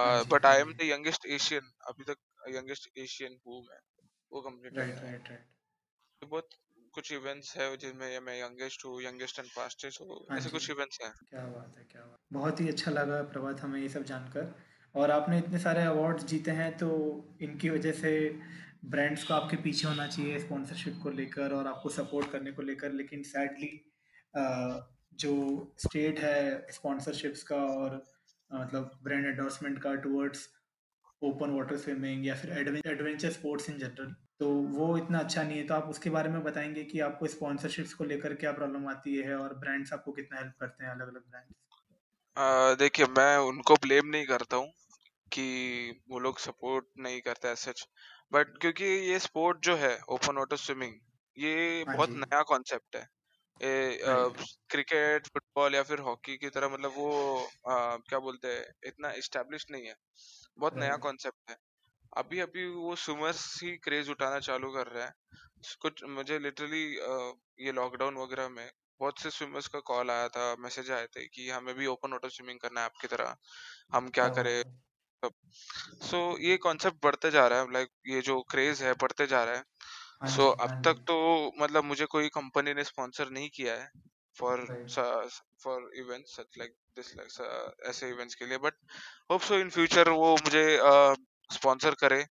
[0.00, 2.18] हाँ जी बट हाँ आई एम जी। द यंगेस्ट एशियन अभी तक
[2.50, 3.80] यंगेस्ट एशियन हूँ मैं
[4.32, 5.46] वो कंप्लीट राइट करने में राइट राइट।
[6.22, 6.54] तो बहुत
[6.94, 10.70] कुछ इवेंट्स है जिनमें मैं यंगेस्ट हूँ यंगेस्ट एंड फास्टेस्ट हूँ हाँ ऐसे जी। कुछ
[10.70, 14.04] इवेंट्स हैं। क्या बात है क्या बात। बहुत ही अच्छा लगा प्रभात हमें ये सब
[14.06, 14.54] जानकर।
[14.94, 16.88] और आपने इतने सारे अवार्ड्स जीते हैं तो
[17.42, 18.12] इनकी वजह से
[18.84, 22.92] ब्रांड्स को आपके पीछे होना चाहिए स्पॉन्सरशिप को लेकर और आपको सपोर्ट करने को लेकर।
[22.92, 23.70] लेकिन सैडली
[25.18, 25.34] जो
[25.78, 28.02] स्टेट है स्पॉन्सरशिप्स का और
[28.50, 30.48] मतलब ब्रांड एंडोर्समेंट का टुवर्ड्स
[31.22, 35.64] ओपन वाटर स्विमिंग या फिर एडवेंचर स्पोर्ट्स इन जनरल तो वो इतना अच्छा नहीं है।
[35.66, 39.36] तो आप उसके बारे में बताएँगे कि आपको स्पॉन्सरशिप्स को लेकर क्या प्रॉब्लम आती है
[39.36, 44.26] और ब्रांड्स आपको कितना हेल्प करते हैं अलग अलग ब्रांड्स देखिए, मैं उनको ब्लेम नहीं
[44.26, 44.70] करता हूँ।
[45.32, 45.44] कि
[46.08, 47.86] वो लोग सपोर्ट नहीं करते एज सच
[48.32, 50.94] बट क्योंकि ये स्पोर्ट जो है ओपन वाटर स्विमिंग
[51.36, 53.06] ये हाँ बहुत जी। नया कॉन्सेप्ट है.
[54.02, 54.36] राइट
[54.70, 57.08] क्रिकेट फुटबॉल या फिर हॉकी की तरह मतलब वो
[57.66, 59.94] अ, क्या बोलते हैं इतना इस्टेब्लिश नहीं है.
[60.58, 61.56] बहुत नया राइट कॉन्सेप्ट है.
[62.16, 65.12] अभी अभी वो स्विमर्स ही क्रेज उठाना चालू कर रहे हैं.
[65.80, 66.84] कुछ मुझे लिटरली
[67.58, 68.70] ये लॉकडाउन वगैरह में
[69.00, 72.30] बहुत से स्विमर्स का कॉल आया था मैसेज आए थे कि हमें भी ओपन वाटर
[72.30, 73.36] स्विमिंग करना है आपकी तरह.
[73.92, 74.62] हम क्या क्या करें?
[74.62, 74.72] है
[76.02, 79.56] सो ये कॉन्सेप्ट बढ़ते जा रहा है लाइक ये जो क्रेज है बढ़ते जा रहा
[79.56, 79.64] है।
[80.20, 81.18] हाँ सो जी अब हाँ जी। तक तो
[81.60, 83.88] मतलब मुझे कोई कंपनी ने स्पॉन्सर नहीं किया है
[84.36, 84.66] for
[85.64, 88.74] for events such like this like ऐसे इवेंट्स के लिए but
[89.30, 90.64] hope so in future वो मुझे
[91.52, 92.22] स्पॉन्सर करे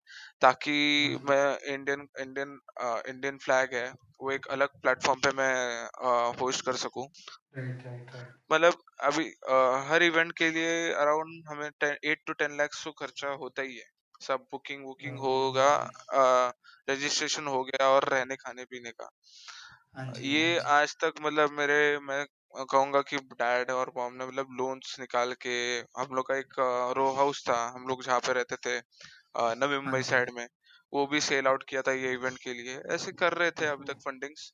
[0.42, 0.76] ताकि
[1.24, 1.44] मैं
[1.74, 2.58] इंडियन इंडियन
[3.06, 3.88] इंडियन फ्लैग है
[4.20, 5.52] वो एक अलग प्लेटफॉर्म पे मैं
[6.36, 7.06] होस्ट कर सकूँ।
[7.54, 8.36] Right right right.
[8.50, 9.54] मतलब अभी अ,
[9.88, 13.86] हर इवेंट के लिए अराउंड हमें एट टू टेन लैक्स तो खर्चा होता ही है।
[14.20, 15.70] सब बुकिंग वुकिंग होगा
[16.88, 19.08] रजिस्ट्रेशन हो गया और रहने खाने पीने का।
[19.94, 24.14] हाँ जी हाँ ये जी। आज तक मतलब मेरे मैं कहूँगा कि डैड और मॉम
[24.14, 25.54] ने मतलब लोन्स निकाल के
[25.98, 26.54] हम लोग का एक
[26.96, 30.46] रो हाउस था हम लोग जहाँ पे रहते थे अ, नवी हाँ मुंबई साइड में।
[30.92, 33.84] वो भी सेल आउट किया था ये इवेंट के लिए। ऐसे कर रहे थे अभी
[33.86, 34.52] तक फंडिंग्स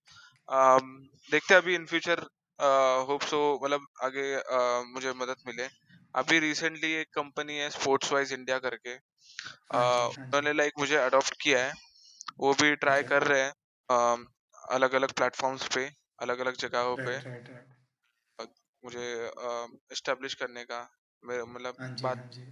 [1.31, 2.21] देखते हैं अभी इन फ्यूचर
[3.09, 5.69] होप सो मतलब आगे अ, मुझे मदद मिले।
[6.15, 8.95] अभी रिसेंटली एक कंपनी है स्पोर्ट्स वाइज इंडिया करके
[9.71, 11.73] हाँ जी हाँ जी। उन्होंने लाइक मुझे अडॉप्ट किया है।
[12.41, 13.53] वो भी ट्राई कर रहे हैं
[14.71, 15.91] अलग अलग प्लेटफॉर्म्स पे
[16.21, 17.75] अलग अलग जगहों पे। राइट राइट राइट
[18.83, 19.05] मुझे
[19.93, 20.81] एस्टेब्लिश करने का
[21.23, 22.45] मेरा मतलब हाँ जी बात हाँ जी।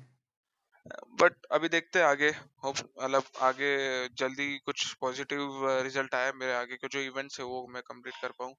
[1.20, 2.28] बट अभी देखते हैं आगे
[2.64, 3.68] होप मतलब आगे
[4.16, 8.32] जल्दी कुछ पॉजिटिव रिज़ल्ट आए मेरे आगे के जो इवेंट्स है वो मैं कंप्लीट कर
[8.38, 8.54] पाऊँ।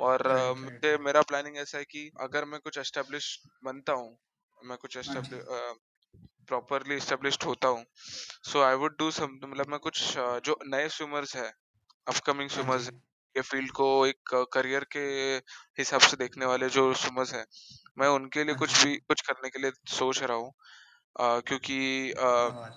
[0.00, 3.28] और अ, राइट राइट मुझे राइट मेरा प्लानिंग ऐसा है कि अगर मैं कुछ एस्टेब्लिश
[3.64, 4.16] बनता हूँ
[4.58, 5.42] मैं कुछ हाँ जी। एस्टेब्लिश
[6.48, 7.84] प्रॉपरली एस्टेब्लिश्ड होता हूँ
[8.44, 11.52] सो आई वुड डू सम मतलब मैं कुछ अ, जो नए स्विमर्स है
[12.06, 12.90] अपकमिंग हाँ जी। स्विमर्स
[13.34, 15.00] ये फ़ील्ड को एक करियर के
[15.78, 17.44] हिसाब से देखने वाले जो स्विमर्स हैं
[17.98, 20.52] मैं उनके लिए कुछ भी कुछ करने के लिए सोच रहा हूँ।
[21.16, 21.78] अ, क्योंकि
[22.12, 22.24] अ,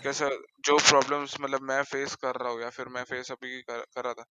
[0.02, 0.30] कैसा
[0.66, 4.04] जो प्रॉब्लम्स मतलब मैं फेस कर रहा हूँ या फिर मैं फेस अभी कर, कर
[4.04, 4.26] रहा था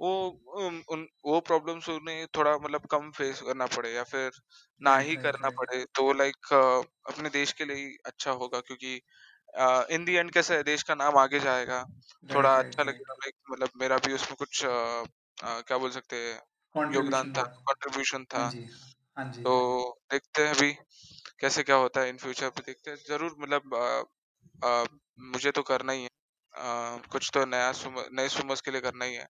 [0.00, 0.10] वो
[0.58, 4.30] उन, उन वो प्रॉब्लम्स उन्हें थोड़ा मतलब कम फेस करना पड़े या फिर
[4.80, 8.30] ना राइट ही राइट करना राइट। पड़े तो लाइक अपने देश के लिए ही अच्छा
[8.34, 9.00] होगा क्योंकि
[9.90, 11.84] इन दी एंड कैसा है देश का नाम आगे जाएगा
[12.24, 14.62] राइट थोड़ा राइट अच्छा राइट। लगेगा लाइक मतलब मेरा भी उसमें कुछ
[15.38, 16.40] अ, क्या बोल सकते हैं?
[16.90, 18.60] योगदान कंट्रीब्यूशन था कंट्रीब्यूशन हाँ था। जी
[19.16, 19.62] हाँ जी। तो हाँ
[20.12, 20.72] देखते हैं अभी
[21.40, 23.74] कैसे क्या होता है इन फ्यूचर पे देखते हैं। ज़रूर मतलब
[25.28, 26.08] मुझे तो करना ही है।
[26.54, 29.24] अ, कुछ तो नया स्विम- नए स्विमर्स के लिए करना ही है।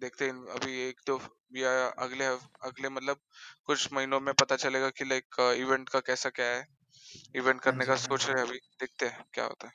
[0.01, 2.25] देखते हैं अभी एक दो तो या अगले
[2.65, 3.21] अगले मतलब
[3.65, 6.65] कुछ महीनों में पता चलेगा कि लाइक इवेंट का कैसा क्या है।
[7.35, 9.73] इवेंट हाँ करने का हाँ सोच रहे हैं अभी देखते हैं क्या होता है।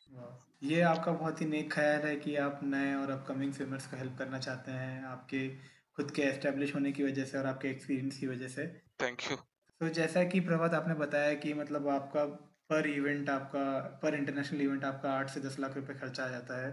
[0.62, 4.16] ये आपका बहुत ही नेक ख्याल है कि आप नए और अपकमिंग स्विमर्स को हेल्प
[4.18, 5.48] करना चाहते हैं आपके
[5.96, 8.66] खुद के एस्टेब्लिश होने की वजह से और आपके एक्सपीरियंस की वजह से।
[9.02, 9.36] थैंक यू
[9.80, 12.24] तो जैसा कि प्रभात आपने बताया कि मतलब आपका
[12.70, 13.62] पर इवेंट आपका
[14.02, 16.70] पर इंटरनेशनल इवेंट आपका आठ से दस लाख रुपए खर्चा आ जाता है।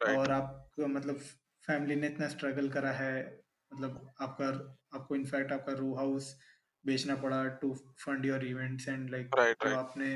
[0.00, 1.18] राइट और आप मतलब
[1.64, 3.12] फैमिली ने इतना स्ट्रगल करा है
[3.72, 4.46] मतलब आपका
[4.98, 6.34] आपको इनफैक्ट आपका रो हाउस
[6.88, 7.74] बेचना पड़ा to
[8.04, 9.30] fund your events and like
[9.64, 10.10] जो आपने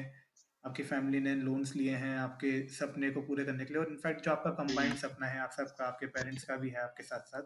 [0.65, 4.25] आपकी फैमिली ने लोन्स लिए हैं आपके सपने को पूरे करने के लिए और इनफैक्ट
[4.25, 7.43] जो आपका कंबाइंड सपना है आप सबका आपके पेरेंट्स का भी है आपके साथ साथ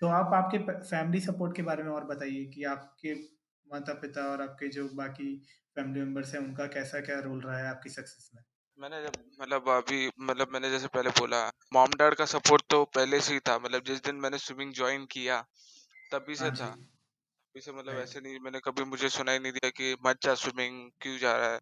[0.00, 3.14] तो आप आपके फैमिली सपोर्ट के बारे में और बताइए कि आपके
[3.70, 5.34] माता-पिता और आपके जो बाकी
[5.76, 8.42] फैमिली मेंबर्स हैं, उनका कैसा क्या रोल रहा है आपकी सक्सेस में?
[8.78, 9.12] मैंने जब
[9.42, 13.40] मतलब अभी मतलब मैंने जैसे पहले बोला मॉम डैड का सपोर्ट तो पहले से ही
[13.40, 15.40] था मतलब जिस दिन मैंने स्विमिंग ज्वाइन किया
[16.12, 16.70] तभी हाँ से था।
[17.50, 20.34] तभी से मतलब राइट, ऐसे नहीं मैंने कभी मुझे सुनाई नहीं दिया कि मत जा
[20.34, 21.60] स्विमिंग क्यों जा रहा है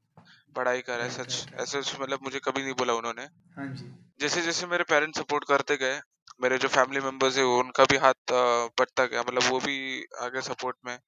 [0.56, 3.26] पढ़ाई कर रहा है राइट, सच राइट, राइट। ऐसे मतलब मुझे कभी नहीं बोला उन्होंने।
[3.56, 6.00] हाँ जी, जैसे जैसे मेरे पेरेंट्स सपोर्ट करते गए
[6.40, 9.76] मेरे जो फैमिली मेंबर्स है उनका भी हाथ अ, बढ़ता गया मतलब वो भी
[10.22, 10.98] आगे सपोर्ट में।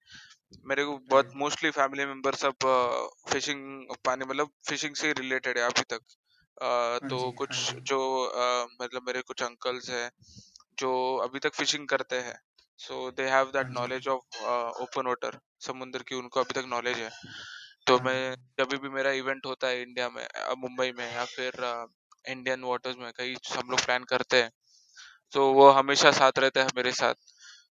[0.67, 2.67] मेरे को बहुत राइट। मोस्टली फैमिली मेंबर सब
[3.33, 6.01] फिशिंग पानी मतलब फिशिंग से रिलेटेड है अभी तक।
[6.57, 10.11] अ, हाँ तो जी, हाँ कुछ जी, जो अ, मतलब मेरे कुछ अंकल्स हैं
[10.79, 12.39] जो अभी तक फिशिंग करते हैं
[12.81, 14.37] सो दे हैव दैट हाँ नॉलेज ऑफ़
[14.83, 17.11] ओपन वाटर समुद्र की उनको अभी तक नॉलेज है।
[17.87, 21.25] तो हाँ। मैं जब भी मेरा इवेंट होता है इंडिया में अ, मुंबई में या
[21.27, 21.61] फिर
[22.27, 24.51] इंडियन वाटर्स में कहीं हम लोग प्लान करते हैं
[25.33, 27.15] तो वो हमेशा साथ रहता है मेरे साथ।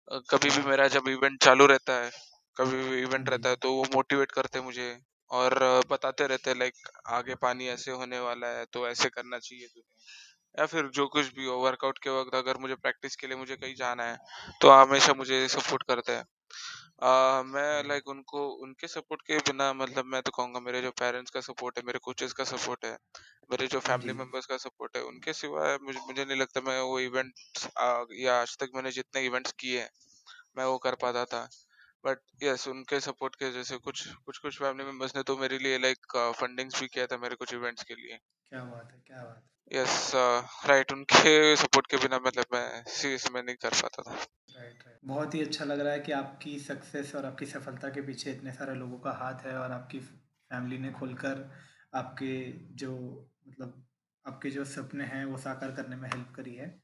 [0.08, 2.10] अ, कभी भी मेरा जब इवेंट चालू रहता है
[2.56, 4.90] कभी भी हाँ इवेंट रहता है तो वो मोटिवेट करते मुझे
[5.30, 9.38] और अ, बताते रहते हैं लाइक आगे पानी ऐसे होने वाला है तो ऐसे करना
[9.40, 9.86] चाहिए तुझे।
[10.58, 13.56] या फिर जो कुछ भी हो वर्कआउट के वक्त अगर मुझे प्रैक्टिस के लिए मुझे
[13.56, 14.18] कहीं जाना है
[14.60, 16.24] तो हमेशा मुझे सपोर्ट करते हैं।
[17.02, 21.30] आ, मैं लाइक उनको उनके सपोर्ट के बिना मतलब मैं तो कहूँगा मेरे जो पेरेंट्स
[21.30, 22.96] का सपोर्ट है मेरे कोचेस का सपोर्ट है
[23.50, 26.60] मेरे जो हाँ फैमिली जी, मेंबर्स का सपोर्ट है उनके सिवाय मुझे मुझे नहीं लगता
[26.62, 27.68] मैं वो इवेंट्स
[28.18, 29.90] या आज तक मैंने जितने इवेंट्स किए हैं
[30.56, 31.48] मैं वो कर पाता था।
[32.04, 35.78] बट यस उनके सपोर्ट के जैसे कुछ कुछ कुछ फैमिली मेंबर्स ने तो मेरे लिए
[35.80, 38.18] लाइक फंडिंग्स भी किया था मेरे कुछ इवेंट्स के लिए।
[38.52, 39.44] क्या बात है, क्या बात
[39.74, 40.12] यस
[40.66, 44.98] राइट उनके सपोर्ट के बिना मतलब मैं सीरियस में नहीं कर पाता था राइट, राइट।
[45.04, 48.52] बहुत ही अच्छा लग रहा है कि आपकी सक्सेस और आपकी सफलता के पीछे इतने
[48.52, 51.50] सारे लोगों का हाथ है और आपकी फैमिली ने खुलकर
[51.94, 52.92] आपके जो
[53.48, 53.86] मतलब
[54.26, 56.82] आपके जो सपने हैं, वो साकार करने में हेल्प करी है।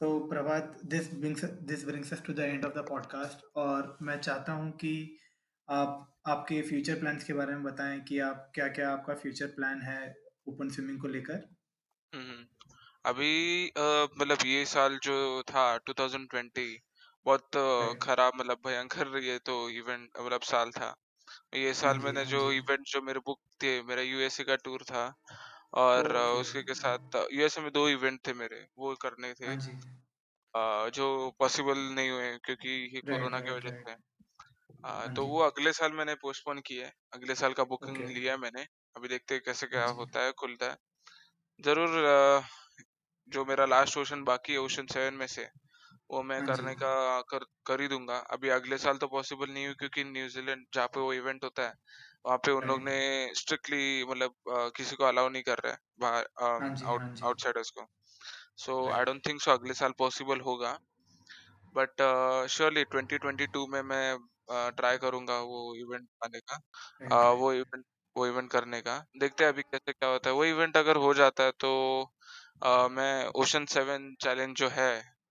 [0.00, 4.20] So Prabhat this brings this brings us to the end of the podcast और मैं
[4.20, 5.18] चाहता हूँ कि
[5.68, 10.14] आप आपके फ्यूचर प्लान्स के बारे में बताएँ कि आप क्या-क्या आपका फ्यूचर प्लान है
[10.48, 11.57] ओपन स्विमिंग को लेकर?
[12.12, 12.44] हम्म
[13.04, 13.80] अभी अ,
[14.12, 16.66] मतलब ये साल जो था 2020
[17.26, 20.94] बहुत अ, राइट। खराब मतलब भयंकर ये तो इवेंट मतलब साल था
[21.56, 24.44] ये हाँ साल जी, मैंने हाँ जो जी। इवेंट जो मेरे बुक थे मेरा यूएसए
[24.44, 25.06] का टूर था
[25.78, 29.46] और अ, ओके। उसके के साथ यूएसए में दो इवेंट थे मेरे वो करने थे
[29.46, 29.72] हाँ जी।
[30.54, 31.06] अ, जो
[31.38, 33.96] पॉसिबल नहीं हुए क्योंकि ये राइट, कोरोना की राइट, वजह राइट। से
[34.84, 37.98] अ, हाँ तो जी। वो अगले साल मैंने पोस्टपोन किया है अगले साल का बुकिंग
[37.98, 40.76] ओके। लिया है मैंने अभी देखते हैं कैसे हाँ क्या जी। होता है खुलता है
[41.60, 42.42] ज़रूर अ,
[43.28, 45.44] जो मेरा लास्ट ओशन बाकी है ओशन सेवन में से
[46.10, 46.90] वो मैं हाँ जी। करने का
[47.30, 51.00] कर कर ही दूँगा अभी अगले साल तो पॉसिबल नहीं हुई क्योंकि न्यूजीलैंड जहाँ पे
[51.00, 51.74] वो इवेंट होता है
[52.24, 52.96] वहाँ पे उन लोग राइट। ने
[53.36, 57.10] स्ट्रिक्टली मतलब अ, किसी को अलाउ नहीं कर रहे हैं बाहर हाँ जी, आउट हाँ
[57.12, 57.86] जी। आउटसाइडर्स को
[58.58, 59.06] so I right.
[59.06, 60.78] Don't think so अगले साल पॉसिबल होगा
[61.74, 62.00] बट
[62.50, 66.56] श्योरली 2022 में मैं ट्राई करूँगा वो इवेंट आने का
[67.00, 67.84] राइट, अ, वो राइट। इवेंट
[68.18, 71.12] वो इवेंट करने का देखते हैं अभी कैसे क्या होता है वो इवेंट अगर हो
[71.14, 71.72] जाता है तो
[72.62, 74.90] अ, मैं ओशन सेवन चैलेंज जो है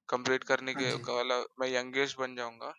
[0.09, 2.73] कंप्लीट करने हाँ के वाला मैं यंगेस्ट बन जाऊँगा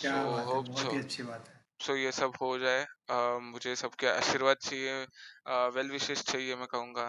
[0.00, 0.20] सो!
[0.44, 5.06] होप सो अच्छी बात है। सो ये सब हो जाए अ, मुझे सबके आशीर्वाद चाहिए
[5.70, 7.06] वेल विशेस चाहिए मैं कहूँगा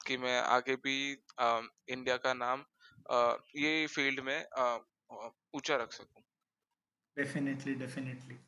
[0.00, 0.96] कि मैं आगे भी
[1.38, 2.64] अ, इंडिया का नाम
[3.10, 4.38] अ, ये फ़ील्ड में
[5.54, 6.22] ऊँचा रख सकूँ
[7.16, 8.38] डेफ़िनिटली, डेफ़िनिटली।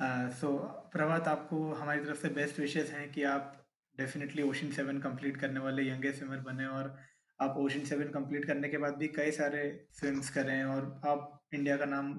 [0.00, 0.56] सो
[0.92, 3.56] प्रभात आपको हमारी तरफ़ से बेस्ट विशेज़ हैं कि आप
[3.98, 6.96] डेफ़िनिटली ओशन 7 कंप्लीट करने वाले यंगेस्ट स्विमर बनें और
[7.40, 11.76] आप ओशन 7 कंप्लीट करने के बाद भी कई सारे स्विम्स करें और आप इंडिया
[11.76, 12.12] का नाम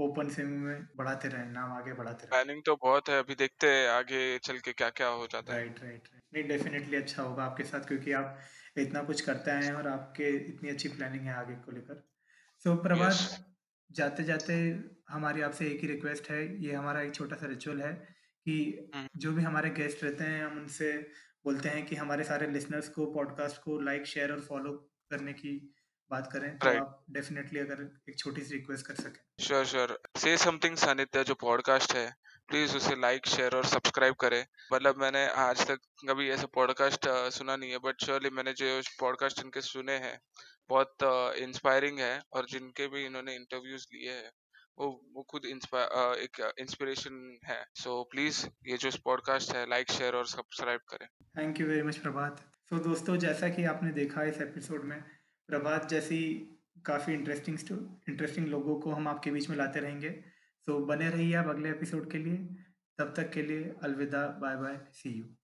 [0.00, 3.66] ओपन स्विमिंग में बढ़ाते रहें, नाम आगे बढ़ाते रहें। प्लानिंग तो बहुत है अभी देखते
[3.66, 7.44] हैं आगे चल के क्या क्या हो जाता है राइट, राइट। नहीं डेफ़िनिटली अच्छा होगा
[7.44, 8.38] आपके साथ क्योंकि आप
[8.78, 12.02] इतना कुछ करते हैं और आपके इतनी अच्छी प्लानिंग है आगे को लेकर।
[12.64, 13.53] सो यस प्रभात
[13.92, 17.94] जाते-जाते हमारी आपसे एक ही रिक्वेस्ट है, ये हमारा एक छोटा-सा रिचुअल है
[18.40, 21.10] कि जो भी हमारे गेस्ट रहते हैं हम उनसे
[21.44, 25.74] बोलते हैं कि हमारे सारे लिसनर्स को पॉडकास्ट को लाइक, शेयर और फॉलो करने की
[26.10, 30.36] बात करें, तो राइट आप डेफ़िनिटली अगर एक छोटी-सी रिक्वेस्ट कर सकें। श्योर श्योर से
[30.36, 32.16] समथिंग सानिध्य जो पॉडकास्ट है
[32.48, 35.78] प्लीज़ उसे लाइक शेयर और सब्सक्राइब करें। मतलब मैंने आज तक
[36.08, 40.20] कभी ऐसा पॉडकास्ट सुना नहीं है बट श्योरली मैंने जो पॉडकास्ट इनके सुने हैं
[40.68, 40.96] बहुत
[41.38, 44.30] इंस्पायरिंग है और जिनके भी इन्होंने इंटरव्यूज़ लिए हैं
[44.78, 50.26] वो वो खुद एक इंस्पिरेशन है सो प्लीज़ ये जो पॉडकास्ट है लाइक शेयर और
[50.26, 51.08] सब्सक्राइब करें
[51.38, 52.38] thank you very much Prabhat.
[52.70, 55.02] So दोस्तों जैसा कि आपने देखा इस एपिसोड में
[55.48, 56.20] प्रभात जैसी
[56.86, 57.58] काफ़ी इंटरेस्टिंग
[58.08, 60.10] इंटरेस्टिंग लोगों को हम आपके बीच में लाते रहेंगे।
[60.66, 62.36] सो बने रहिए आप अगले एपिसोड के लिए।
[62.98, 65.24] तब तक के लिए अलविदा, बाय बाय, सी यू।